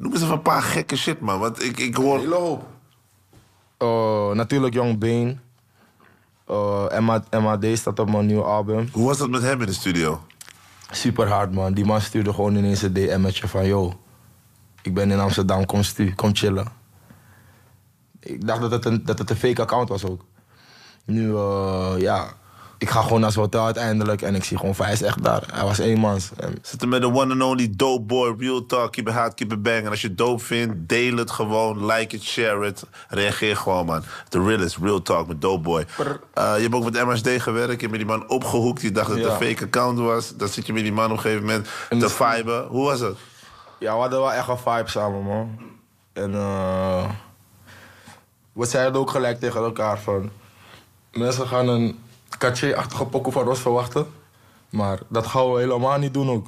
[0.02, 1.40] Noem eens even een paar gekke shit, man.
[1.40, 2.20] Want ik, ik hoor.
[2.20, 2.66] Hele hoop.
[3.78, 5.38] Oh, natuurlijk Young Bane.
[6.46, 8.90] Oh, Emma, MAD staat op mijn nieuwe album.
[8.92, 10.22] Hoe was dat met hem in de studio?
[10.92, 11.74] Super hard, man.
[11.74, 13.66] Die man stuurde gewoon ineens een DM'tje van...
[13.66, 13.94] Yo,
[14.82, 16.68] ik ben in Amsterdam, kom, stu kom chillen.
[18.20, 20.26] Ik dacht dat het, een, dat het een fake account was ook.
[21.06, 22.34] Nu, eh, ja...
[22.82, 25.44] Ik ga gewoon naar zijn hotel uiteindelijk en ik zie gewoon hij is echt daar.
[25.54, 26.30] Hij was eenmans.
[26.38, 29.52] En Zitten met de one and only dope boy, real talk, keep it hot, keep
[29.52, 29.84] it bang.
[29.84, 32.84] En als je het dope vindt, deel het gewoon, like it, share it.
[33.10, 34.04] Reageer gewoon, man.
[34.30, 35.86] The realest, real talk met dope boy.
[36.34, 38.82] Eh, je hebt ook met MSD gewerkt, je hebt met die man opgehoekt.
[38.82, 39.32] Je dacht dat het Ja.
[39.32, 40.36] een fake account was.
[40.36, 42.68] Dan zit je met die man op een gegeven moment En te dat- viben.
[42.68, 43.18] Hoe was het?
[43.80, 45.60] Ja, we hadden wel echt een vibe samen, man.
[46.14, 47.10] En eh
[48.54, 50.30] we zeiden ook gelijk tegen elkaar van...
[51.12, 52.00] Mensen gaan een
[52.38, 54.06] caché-achtige pokoe van Ros verwachten.
[54.70, 56.48] Maar dat gaan we helemaal niet doen ook.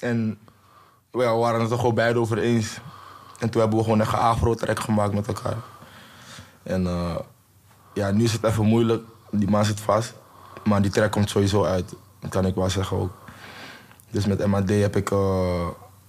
[0.00, 0.38] En
[1.10, 2.80] we waren het er gewoon beide over eens.
[3.38, 5.56] En toen hebben we gewoon een afro-track gemaakt met elkaar.
[6.62, 7.16] En eh,
[7.94, 9.04] ja, nu is het even moeilijk.
[9.30, 10.14] Die man zit vast.
[10.64, 11.94] Maar die track komt sowieso uit.
[12.20, 13.12] Dat kan ik wel zeggen ook.
[14.10, 15.68] Dus met MAD heb ik eh,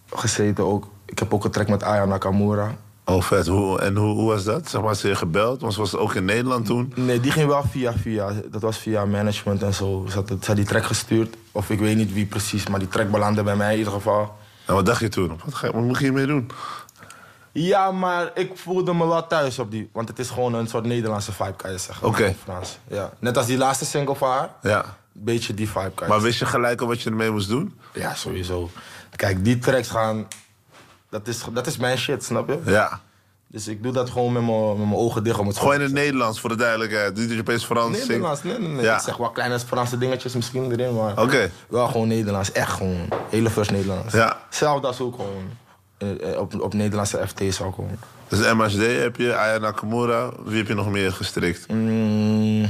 [0.10, 0.88] gezeten ook.
[1.06, 2.76] Ik heb ook een track met Aya Nakamura.
[3.10, 3.48] Oh, vet.
[3.48, 4.70] Hoe, en hoe, hoe was dat?
[4.70, 5.62] Zeg maar, ze gebeld?
[5.62, 6.92] Want ze was ook in Nederland toen.
[6.96, 8.32] Nee, die ging wel via via.
[8.52, 10.06] Dat was via management en zo.
[10.10, 11.36] Ze had, het- ze had die track gestuurd.
[11.52, 14.36] Of ik weet niet wie precies, maar die track belandde bij mij in ieder geval.
[14.66, 15.40] En wat dacht je toen?
[15.46, 16.52] Wat, ga, wat moet je hiermee doen?
[17.52, 19.90] Ja, maar ik voelde me wel thuis op die.
[19.94, 22.08] Want het is gewoon een soort Nederlandse vibe, kan je zeggen.
[22.08, 22.36] Oké.
[22.44, 22.78] Frans.
[22.88, 23.12] Ja.
[23.20, 24.50] Net als die laatste single van haar.
[24.62, 24.86] Ja.
[25.12, 27.80] Beetje die vibe, kan je Maar wist je gelijk al wat je ermee moest doen?
[27.94, 28.70] Ja, sowieso.
[29.16, 30.28] Kijk, die tracks gaan
[31.10, 32.60] Dat is, dat is mijn shit, snap je?
[32.66, 33.00] Ja.
[33.48, 34.42] Dus ik doe dat gewoon met
[34.78, 37.16] mijn ogen dicht om het Gewoon in het Nederlands, voor de duidelijkheid.
[37.16, 38.08] Niet dat je opeens Frans zingt.
[38.08, 38.84] Nederlands, nee, nee, nee.
[38.84, 38.96] Ja.
[38.96, 41.52] Ik zeg wel kleine Franse dingetjes misschien erin, maar Oké.
[41.70, 42.52] wel gewoon Nederlands.
[42.52, 44.14] Echt gewoon, hele vers Nederlands.
[44.14, 44.38] Ja.
[44.50, 45.50] Zelf dat is ook gewoon,
[46.22, 47.98] eh, op, op Nederlandse FT's ook gewoon.
[48.28, 50.30] Dus MHD heb je, Aya Nakamura.
[50.44, 51.68] Wie heb je nog meer gestrikt?
[51.72, 52.70] Mm,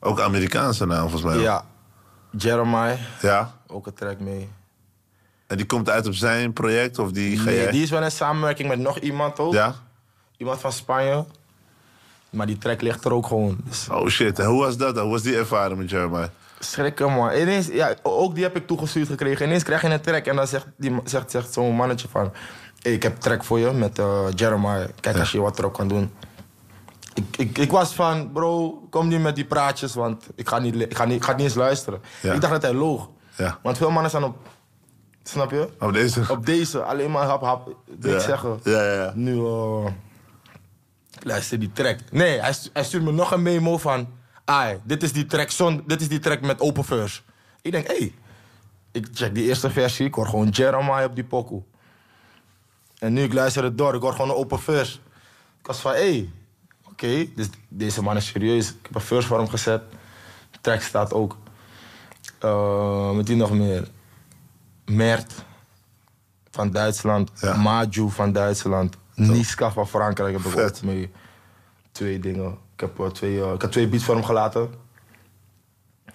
[0.00, 1.38] Ook Amerikaanse naam volgens mij.
[1.38, 1.64] ja,
[2.30, 3.54] Jeremiah, Ja?
[3.66, 4.48] ook een track mee.
[5.50, 7.70] En die komt uit op zijn project of die ga Nee, jij...
[7.70, 9.52] die is wel in samenwerking met nog iemand ook.
[9.52, 9.74] Ja?
[10.36, 11.24] Iemand van Spanje.
[12.30, 13.56] Maar die track ligt er ook gewoon.
[13.64, 15.02] Dus Oh shit, en hoe was dat dan?
[15.04, 16.28] Hoe was die ervaring met Jeremiah?
[16.58, 17.32] schrikken man.
[17.34, 19.46] Ineens, ja, ook die heb ik toegestuurd gekregen.
[19.46, 22.32] Ineens krijg je een track en dan zegt, die, ma- zegt, zegt zo'n mannetje van...
[22.82, 24.88] Hey, ik heb een track voor je met eh, Jeremiah.
[25.00, 26.12] Kijk als je wat erop kan doen.
[27.14, 30.74] Ik, ik, ik was van, bro, kom niet met die praatjes, want ik ga niet,
[30.80, 32.00] ik ga niet, ik ga niet eens luisteren.
[32.22, 32.32] Ja.
[32.32, 33.08] Ik dacht dat hij loog.
[33.36, 33.58] Ja.
[33.62, 34.36] Want veel mannen staan op,
[35.22, 35.68] snap je?
[35.78, 36.24] Oh, deze?
[36.28, 38.18] Op deze, alleen maar hap hap, ik Ja.
[38.18, 38.60] zeggen.
[38.64, 39.12] Ja, ja, ja.
[39.14, 39.86] Nu, eh,
[41.22, 41.98] luister die track.
[42.10, 44.08] Nee, hij, stu- hij stuurt me nog een memo van...
[44.44, 47.20] Ai, dit is die track, zon, dit is die track met open verse.
[47.62, 47.94] Ik denk, hé.
[47.96, 48.14] Hey,
[48.92, 51.62] ik check die eerste versie, ik hoor gewoon Jeremiah op die pokoe.
[52.98, 54.98] En nu ik luister het door, ik hoor gewoon een open verse.
[55.60, 56.30] Ik was van, hé, hey,
[56.90, 58.68] oké, dus deze man is serieus.
[58.68, 59.82] Ik heb een verse voor hem gezet.
[60.50, 61.36] De track staat ook.
[62.38, 63.88] Eh, met die nog meer.
[64.90, 65.32] Mert
[66.50, 67.30] van Duitsland.
[67.40, 67.56] Ja.
[67.56, 68.96] Maju van Duitsland.
[69.14, 70.76] Niska van Frankrijk heb ik Vet.
[70.76, 71.10] ook mee.
[71.92, 72.58] Twee dingen.
[72.74, 74.70] Ik heb, eh, twee, eh, ik heb twee beats voor hem gelaten.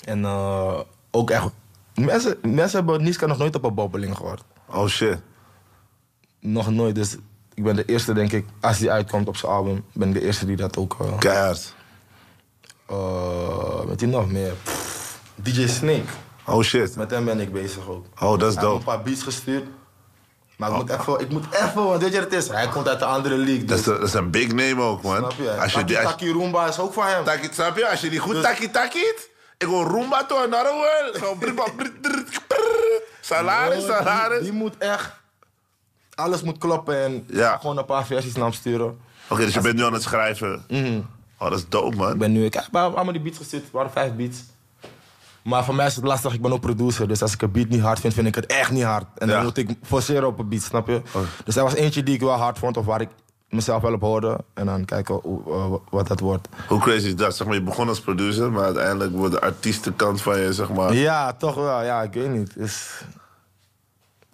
[0.03, 0.79] En eh,
[1.11, 1.47] ook echt...
[1.95, 4.43] Mensen, mensen hebben Niska nog nooit op een bobbeling gehoord.
[4.65, 5.17] Oh shit.
[6.39, 6.95] Nog nooit.
[6.95, 7.17] Dus
[7.53, 10.21] ik ben de eerste, denk ik, als die uitkomt op zijn album, ben ik de
[10.21, 10.97] eerste die dat ook.
[11.01, 11.75] eh Keihard.
[13.87, 14.53] met die nog meer.
[14.63, 16.11] Pff, DJ Snake.
[16.45, 16.95] Oh shit.
[16.95, 18.05] Met hem ben ik bezig ook.
[18.19, 18.75] Oh, dat is Hij heeft dope.
[18.77, 19.65] een paar beats gestuurd.
[20.57, 22.47] Maar ik moet even, ik moet even, want weet je wat het is?
[22.49, 23.65] Hij komt uit de andere league.
[23.65, 25.15] Dat Dus, is, dat is een big name ook, man.
[25.17, 25.51] snap je?
[25.51, 25.97] Als je Taki die...
[25.99, 27.23] Als, Taki Roomba is ook van hem.
[27.23, 27.89] taki, snap je?
[27.89, 29.29] Als je die goed Dus- taki takit...
[29.57, 31.39] Ik wil Roomba to another world.
[31.39, 31.53] Brr.
[33.21, 34.41] Salaris, Oh, die- salaris.
[34.43, 35.11] Die, moet echt...
[36.15, 37.57] Alles moet kloppen en Ja.
[37.57, 38.99] gewoon een paar versies naar hem sturen.
[39.29, 40.65] Oké, dus je bent nu aan het schrijven.
[41.39, 42.11] Oh, dat is dope, man.
[42.11, 42.45] Ik ben nu...
[42.45, 43.63] Ik heb allemaal die beats gestuurd.
[43.63, 44.37] Het waren vijf beats.
[45.45, 46.33] Maar voor mij is het lastig.
[46.33, 47.07] Ik ben ook producer.
[47.07, 49.05] Dus als ik een beat niet hard vind, vind ik het echt niet hard.
[49.17, 49.43] En dan Ja.
[49.43, 51.01] moet ik forceren op een beat, snap je?
[51.13, 51.21] Oh.
[51.45, 52.77] Dus er was eentje die ik wel hard vond.
[52.77, 53.09] Of waar ik
[53.49, 54.37] mezelf wel op hoorde.
[54.53, 56.47] En dan kijken hoe, eh, wat dat wordt.
[56.67, 57.35] Hoe crazy is dat?
[57.35, 60.93] Zeg maar, je begon als producer, maar uiteindelijk wordt de artiestenkant van je, zeg maar...
[60.93, 61.83] Ja, toch wel.
[61.83, 62.55] Ja, ik weet niet.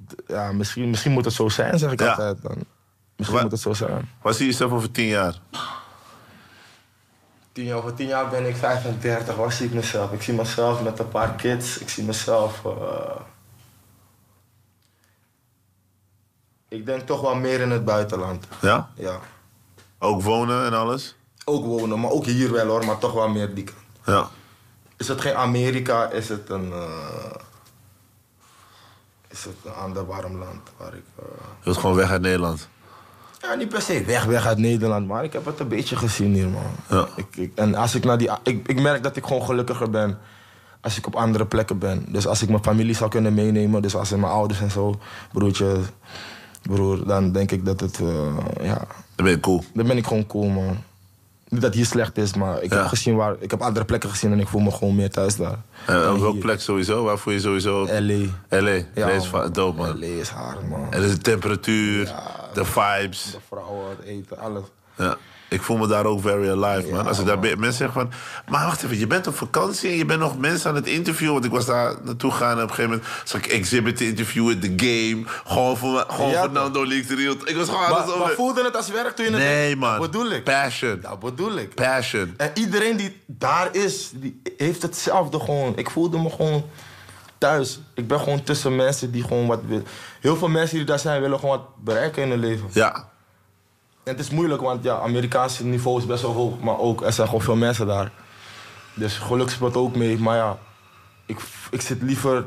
[0.08, 2.10] D- ja, misschien, misschien moet het zo zijn, zeg ik Ja.
[2.10, 2.42] altijd.
[2.42, 2.56] Dan.
[3.16, 4.10] Misschien Wa- moet het zo zijn.
[4.22, 5.40] Waar zie je jezelf over tien jaar?
[7.52, 9.36] Tien jaar, over tien jaar ben ik 35.
[9.36, 10.12] Waar zie ik mezelf?
[10.12, 11.78] Ik zie mezelf met een paar kids.
[11.78, 12.66] Ik zie mezelf...
[12.66, 13.16] eh,
[16.68, 18.46] ik denk toch wel meer in het buitenland.
[18.62, 18.90] Ja?
[18.96, 19.20] Ja.
[20.00, 21.16] Ook wonen en alles?
[21.46, 22.86] Ook wonen, maar ook hier wel hoor.
[22.86, 23.78] Maar toch wel meer die kant.
[24.06, 24.30] Ja.
[24.98, 26.72] Is het geen Amerika, is het een...
[26.72, 27.32] eh,
[29.28, 31.04] is het een ander warm land waar ik...
[31.20, 31.26] eh,
[31.60, 32.68] Je wilt gewoon weg uit Nederland.
[33.42, 36.34] Ja, niet per se weg, weg uit Nederland, maar ik heb het een beetje gezien
[36.34, 36.62] hier, man.
[36.90, 37.08] Ja.
[37.16, 38.30] Ik, ik, en als ik naar die...
[38.44, 40.18] Ik, ik merk dat ik gewoon gelukkiger ben
[40.82, 42.06] als ik op andere plekken ben.
[42.08, 45.00] Dus als ik mijn familie zou kunnen meenemen, dus als in mijn ouders en zo,
[45.32, 45.76] broertje,
[46.62, 48.00] broer, dan denk ik dat het...
[48.00, 48.78] eh, ja,
[49.16, 49.64] Dan ben je cool.
[49.74, 50.78] dan ben ik gewoon cool, man.
[51.50, 52.78] Niet dat hier slecht is, maar ik Ja.
[52.78, 53.36] heb gezien waar...
[53.40, 55.58] Ik heb andere plekken gezien en ik voel me gewoon meer thuis daar.
[55.86, 57.04] En op welke plek sowieso?
[57.04, 57.84] Waar voel je sowieso?
[57.84, 58.60] L.A.
[58.60, 58.70] L.A.
[58.70, 60.00] Ja, Ja, is dope, man.
[60.00, 60.06] L.A.
[60.06, 60.88] is hard, man.
[60.90, 62.14] En dus de temperatuur,
[62.54, 63.32] de vibes.
[63.32, 64.64] De vrouwen, het eten, alles.
[64.98, 65.18] Ja.
[65.50, 67.08] Ik voel me daar ook very alive, man.
[67.08, 68.12] Als ik daar ben, mensen zeggen van...
[68.50, 71.34] Maar wacht even, je bent op vakantie en je bent nog mensen aan het interviewen.
[71.34, 73.10] Want ik was daar naartoe gegaan en op een gegeven moment...
[73.24, 75.24] zag ik Exhibit te interviewen, The Game.
[75.46, 77.36] Gewoon voor, gewoon Ja, voor Nando Leaks Real.
[77.46, 78.36] Ik was gewoon Maar, alles maar over...
[78.36, 79.78] voelde het als werk toen je het Nee, deed?
[79.80, 80.00] man.
[80.00, 80.44] Dat bedoel ik.
[80.44, 81.00] Passion.
[81.02, 81.76] Dat bedoel ik.
[81.76, 82.34] Passion.
[82.38, 85.74] En iedereen die daar is, die heeft hetzelfde gewoon.
[85.78, 86.66] Ik voelde me gewoon
[87.42, 87.80] thuis.
[87.94, 89.86] Ik ben gewoon tussen mensen die gewoon wat willen.
[90.20, 92.68] Heel veel mensen die daar zijn willen gewoon wat bereiken in hun leven.
[92.72, 92.96] Ja.
[94.04, 96.60] En het is moeilijk, want ja, Amerikaanse niveau is best wel hoog.
[96.60, 98.12] Maar ook, er zijn gewoon veel mensen daar.
[98.94, 100.18] Dus geluk speelt ook mee.
[100.18, 100.58] Maar ja,
[101.26, 101.40] ik,
[101.72, 102.46] ik zit liever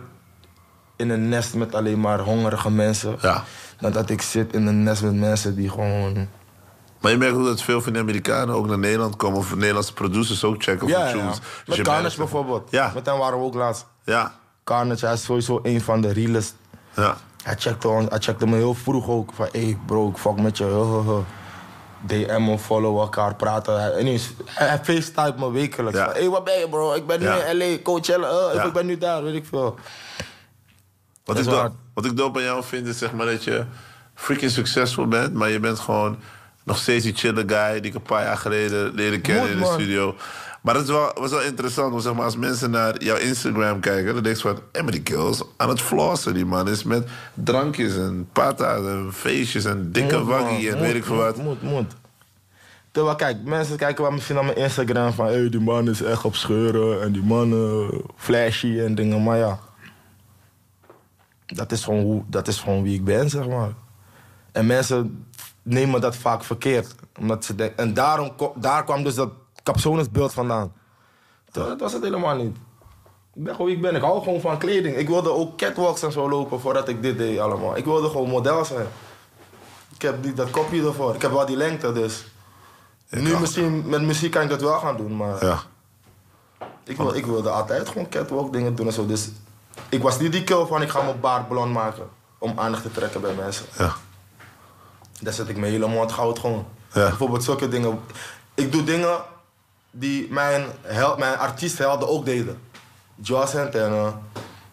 [0.97, 3.17] in een nest met alleen maar hongerige mensen.
[3.21, 3.45] Ja.
[3.81, 6.29] Dan dat ik zit in een nest met mensen die gewoon...
[7.01, 9.39] Maar je merkt ook dat veel van de Amerikanen ook naar Nederland komen...
[9.39, 11.13] of Nederlandse producers ook checken Ja, ja.
[11.13, 11.39] tunes.
[11.65, 12.71] Dus Met Carnage bijvoorbeeld.
[12.71, 12.91] Ja.
[12.95, 13.87] Met hem waren we ook laatst.
[14.05, 14.43] Ja.
[14.65, 16.55] Carnage, hij is sowieso een van de realest.
[16.97, 17.17] Ja.
[17.43, 19.31] Hij checkte, ons, hij checkte me heel vroeg ook.
[19.35, 20.65] Van, hey bro, ik fuck met je.
[20.65, 21.19] huh, huh, huh.
[22.07, 23.81] DM me, follow elkaar, praten.
[23.81, 25.99] Hij, ineens, hij, facetime me wekelijks.
[25.99, 26.05] Ja.
[26.05, 26.93] Van, hey, waar ben je bro?
[26.95, 27.45] Ik ben nu Ja.
[27.45, 28.29] in L.A., Coachella.
[28.29, 28.63] Uh, Ja.
[28.65, 29.75] Ik ben nu daar, weet ik veel.
[31.25, 31.73] Wat ik, dope.
[31.95, 33.65] Wat ik dope aan jou vind is zeg maar dat je
[34.15, 36.19] freaking succesvol bent, maar je bent gewoon
[36.65, 39.63] nog steeds die chille guy die ik een paar jaar geleden leerde kennen in de
[39.63, 39.73] man.
[39.73, 40.17] studio.
[40.65, 43.81] Maar dat is wel, was wel interessant, want zeg maar, als mensen naar jouw Instagram
[43.81, 46.35] kijken, dan denk je van, hé, maar die kills aan het flossen.
[46.35, 50.39] Die man is met drankjes en pata's en feestjes en dikke Moet, man.
[50.39, 51.37] waggie en Moet, weet ik veel wat.
[51.37, 51.93] Moet, moet.
[52.91, 55.27] Terwijl, kijk, mensen kijken wel misschien naar mijn Instagram van...
[55.27, 59.23] Hey, die man is echt op scheuren en die man eh, flashy en dingen.
[59.23, 59.59] Maar ja,
[61.47, 63.73] dat is, gewoon hoe, dat is gewoon wie ik ben, zeg maar.
[64.53, 65.27] En mensen
[65.63, 66.95] nemen dat vaak verkeerd.
[67.19, 69.31] Omdat ze denken, en daarom, daar kwam dus dat
[69.65, 70.73] capsonesbeeld vandaan.
[71.51, 72.57] Terwijl Dat was het helemaal niet.
[73.35, 73.95] Ik ben gewoon ik ben.
[73.95, 74.97] Ik hou gewoon van kleding.
[74.97, 77.77] Ik wilde ook catwalks en zo lopen voordat ik dit deed allemaal.
[77.77, 78.87] Ik wilde gewoon model zijn.
[79.95, 81.15] Ik heb niet dat kopje ervoor.
[81.15, 82.25] Ik heb wel die lengte, dus...
[83.09, 85.45] nu misschien, met muziek kan ik dat wel gaan doen, maar...
[85.45, 85.63] Ja.
[86.85, 89.07] Ik, wil, ik wilde altijd gewoon catwalk dingen doen en zo.
[89.07, 89.31] Dus
[89.89, 92.09] ik was niet die kill van ik ga mijn baard blond maken.
[92.39, 93.67] Om aandacht te trekken bij mensen.
[93.79, 93.95] Ja.
[95.21, 96.67] Daar zet ik mijn hele mond goud gewoon.
[96.93, 97.09] Ja.
[97.09, 98.01] Bijvoorbeeld zulke dingen.
[98.55, 99.23] Ik doe dingen
[99.97, 102.59] die mijn, hel, mijn artiesthelden ook deden.
[103.15, 104.21] Joss Santana.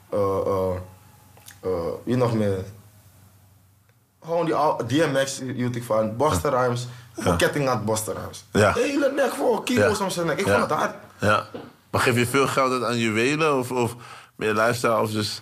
[0.09, 1.69] eh,
[2.03, 2.57] wie nog meer?
[4.23, 4.55] Gewoon die
[4.87, 6.17] DMX hield ik van.
[6.17, 6.87] Buster Rhymes.
[7.15, 7.35] Ja.
[7.35, 8.45] ketting had Buster Rhymes?
[8.51, 8.73] Ja.
[8.73, 10.03] Hele nek vol, kilo's Ja.
[10.03, 10.39] om zijn nek.
[10.39, 10.57] Ik Ja.
[10.57, 10.95] vond het hard.
[11.19, 11.45] Ja.
[11.89, 13.95] Maar geef je veel geld uit aan juwelen of, of
[14.35, 15.41] meer lifestyle of dus...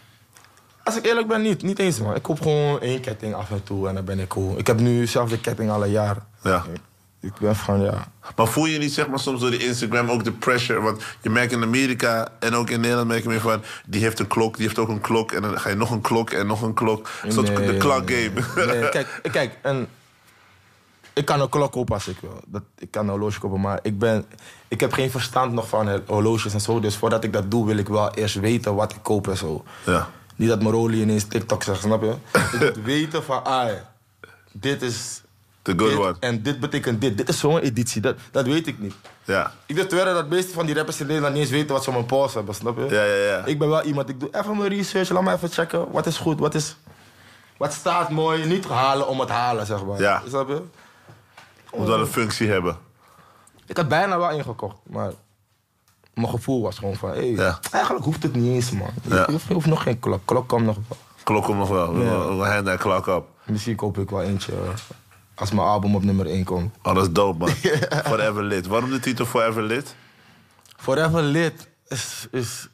[0.84, 1.62] Als ik eerlijk ben, niet.
[1.64, 2.16] Niet eens man.
[2.16, 4.58] Ik koop gewoon één ketting af en toe en dan ben ik cool.
[4.58, 6.18] Ik heb nu zelf de ketting al een jaar.
[6.44, 6.64] Ja.
[6.74, 6.80] Ik
[7.40, 8.08] ben van ja.
[8.36, 10.82] Maar voel je niet zeg maar soms door die Instagram ook de pressure?
[10.82, 13.62] Want je merkt in Amerika en ook in Nederland merk je meer van...
[13.86, 15.32] die heeft een klok, die heeft ook een klok...
[15.32, 17.10] en dan ga je nog een klok en nog een klok.
[17.28, 18.32] Soort de clock game.
[18.56, 19.88] Nee, kijk, kijk, en
[21.14, 22.42] ik kan een klok kopen als ik wil.
[22.46, 24.26] Dat, ik kan een horloge kopen, maar ik, ben,
[24.68, 26.80] ik heb geen verstand nog van horloges en zo.
[26.80, 29.64] Dus voordat ik dat doe, wil ik wel eerst weten wat ik koop en zo.
[29.86, 30.10] Ja.
[30.36, 32.16] Niet dat mijn rolie ineens TikTok zegt, snap je?
[32.34, 33.72] ik moet weten van, ah,
[34.52, 35.22] dit is...
[35.78, 36.16] The good dit one.
[36.20, 37.18] En dit betekent dit.
[37.18, 38.02] Dit is zo'n editie.
[38.02, 38.94] Dat, dat weet ik niet.
[39.24, 39.52] Ja.
[39.66, 41.74] Ik durf te wedden dat de meeste van die rappers in Nederland niet eens weten
[41.74, 42.84] wat ze op mijn pols hebben, snap je?
[42.96, 43.46] Ja, ja, ja.
[43.46, 45.92] Ik ben wel iemand, ik doe even mijn research, laat me even checken.
[45.92, 46.76] Wat is goed, wat is...
[47.58, 50.00] Wat staat mooi, niet halen om het halen, zeg maar.
[50.00, 50.22] Ja.
[50.28, 50.62] Snap je?
[51.76, 52.78] Moet wel een functie hebben.
[53.66, 55.12] Ik had bijna wel ingekocht, maar...
[56.14, 57.60] Mijn gevoel was gewoon van, Ja.
[57.72, 58.90] eigenlijk hoeft het niet eens, man.
[59.04, 59.26] Je, Ja.
[59.32, 60.22] hoeft, je hoeft nog geen klok.
[60.26, 60.98] Klok komt nog wel.
[61.24, 61.96] Klok komt nog wel.
[62.02, 62.36] Ja.
[62.36, 63.24] We hand that clock up.
[63.46, 64.54] Misschien koop ik wel eentje
[65.40, 66.76] als mijn album op nummer 1 komt.
[66.84, 67.50] Oh, dat is dope, man.
[68.12, 68.68] Forever Lit.
[68.68, 69.96] Waarom de titel Forever Lit?
[70.78, 72.68] Forever lid is, is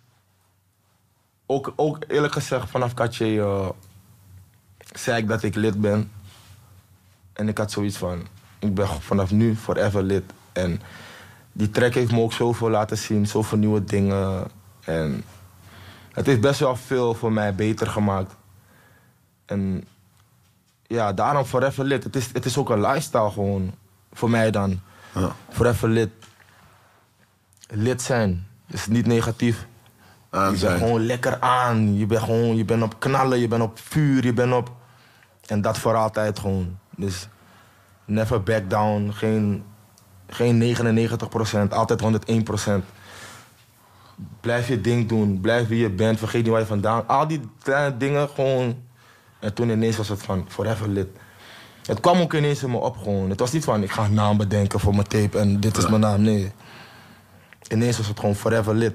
[1.46, 3.70] ook, ook eerlijk gezegd vanaf Katje eh,
[4.94, 6.12] zei ik dat ik lid ben.
[7.34, 8.28] En ik had zoiets van,
[8.60, 10.24] ik ben vanaf nu forever lid.
[10.52, 10.82] En
[11.52, 14.48] die track heeft me ook zoveel laten zien, zoveel nieuwe dingen.
[14.84, 15.24] En
[16.12, 18.36] het heeft best wel veel voor mij beter gemaakt.
[19.46, 19.88] En
[20.88, 22.04] ja, daarom forever lid.
[22.04, 23.74] Het is, het is ook een lifestyle gewoon,
[24.14, 24.80] voor mij dan.
[25.14, 25.36] Ja.
[25.50, 26.10] Forever lid
[27.70, 28.48] lid zijn.
[28.68, 29.68] is niet negatief.
[30.30, 31.98] Aan je bent gewoon lekker aan.
[31.98, 34.72] Je bent gewoon, je bent op knallen, je bent op vuur, je bent op...
[35.46, 36.78] En dat voor altijd gewoon.
[36.96, 37.28] Dus
[38.06, 39.12] never back down.
[39.14, 39.64] Geen,
[40.28, 40.76] geen
[41.68, 42.72] 99%, altijd 101%.
[44.42, 47.08] Blijf je ding doen, blijf wie je bent, vergeet niet waar je vandaan...
[47.08, 48.84] Al die kleine dingen gewoon...
[49.46, 51.08] En toen ineens was het van forever lid.
[51.86, 53.30] Het kwam ook ineens in me op gewoon.
[53.30, 55.88] Het was niet van ik ga een naam bedenken voor mijn tape en dit is
[55.88, 56.22] mijn naam.
[56.22, 56.52] Nee.
[57.72, 58.94] Ineens was het gewoon forever lid.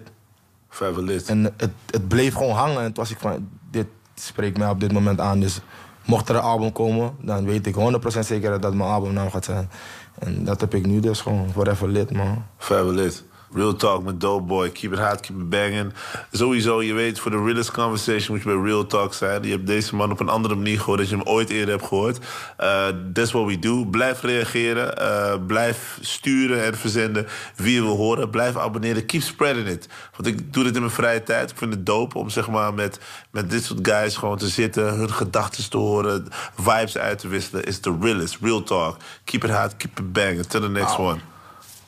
[0.68, 1.28] Forever Lit.
[1.28, 2.78] En het, het bleef gewoon hangen.
[2.78, 5.40] En toen was ik van, dit spreekt mij op dit moment aan.
[5.40, 5.60] Dus
[6.04, 9.70] mocht er een album komen, dan weet ik 100% zeker dat mijn albumnaam gaat zijn.
[10.18, 12.44] En dat heb ik nu dus gewoon forever lid, man.
[12.58, 13.24] Forever Lit.
[13.52, 14.70] Real Talk met Dope Boy.
[14.70, 15.92] Keep it hot, keep it banging.
[16.32, 19.42] Sowieso, je weet, voor de realest conversation moet je bij Real Talk zijn.
[19.42, 21.86] Je hebt deze man op een andere manier gehoord dan je hem ooit eerder hebt
[21.86, 22.18] gehoord.
[22.60, 23.84] Uh, that's what we do.
[23.84, 24.94] Blijf reageren.
[24.98, 27.26] uh, blijf sturen en verzenden
[27.56, 28.30] wie je wil horen.
[28.30, 29.06] Blijf abonneren.
[29.06, 29.88] Keep spreading it.
[30.16, 31.50] Want ik doe dit in mijn vrije tijd.
[31.50, 34.94] Ik vind het dope om zeg maar, met, met dit soort guys gewoon te zitten.
[34.94, 36.26] Hun gedachten te horen.
[36.54, 37.64] Vibes uit te wisselen.
[37.64, 38.38] Is the realest.
[38.40, 38.96] Real Talk.
[39.24, 40.46] Keep it hot, keep it banging.
[40.46, 41.20] Till the next one.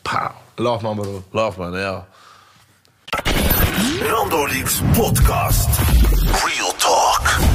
[0.03, 0.31] Pow.
[0.63, 1.23] Love man, bro.
[1.33, 2.05] Love man, ja.
[4.01, 5.69] Randoliefs podcast.
[6.47, 7.51] Real talk.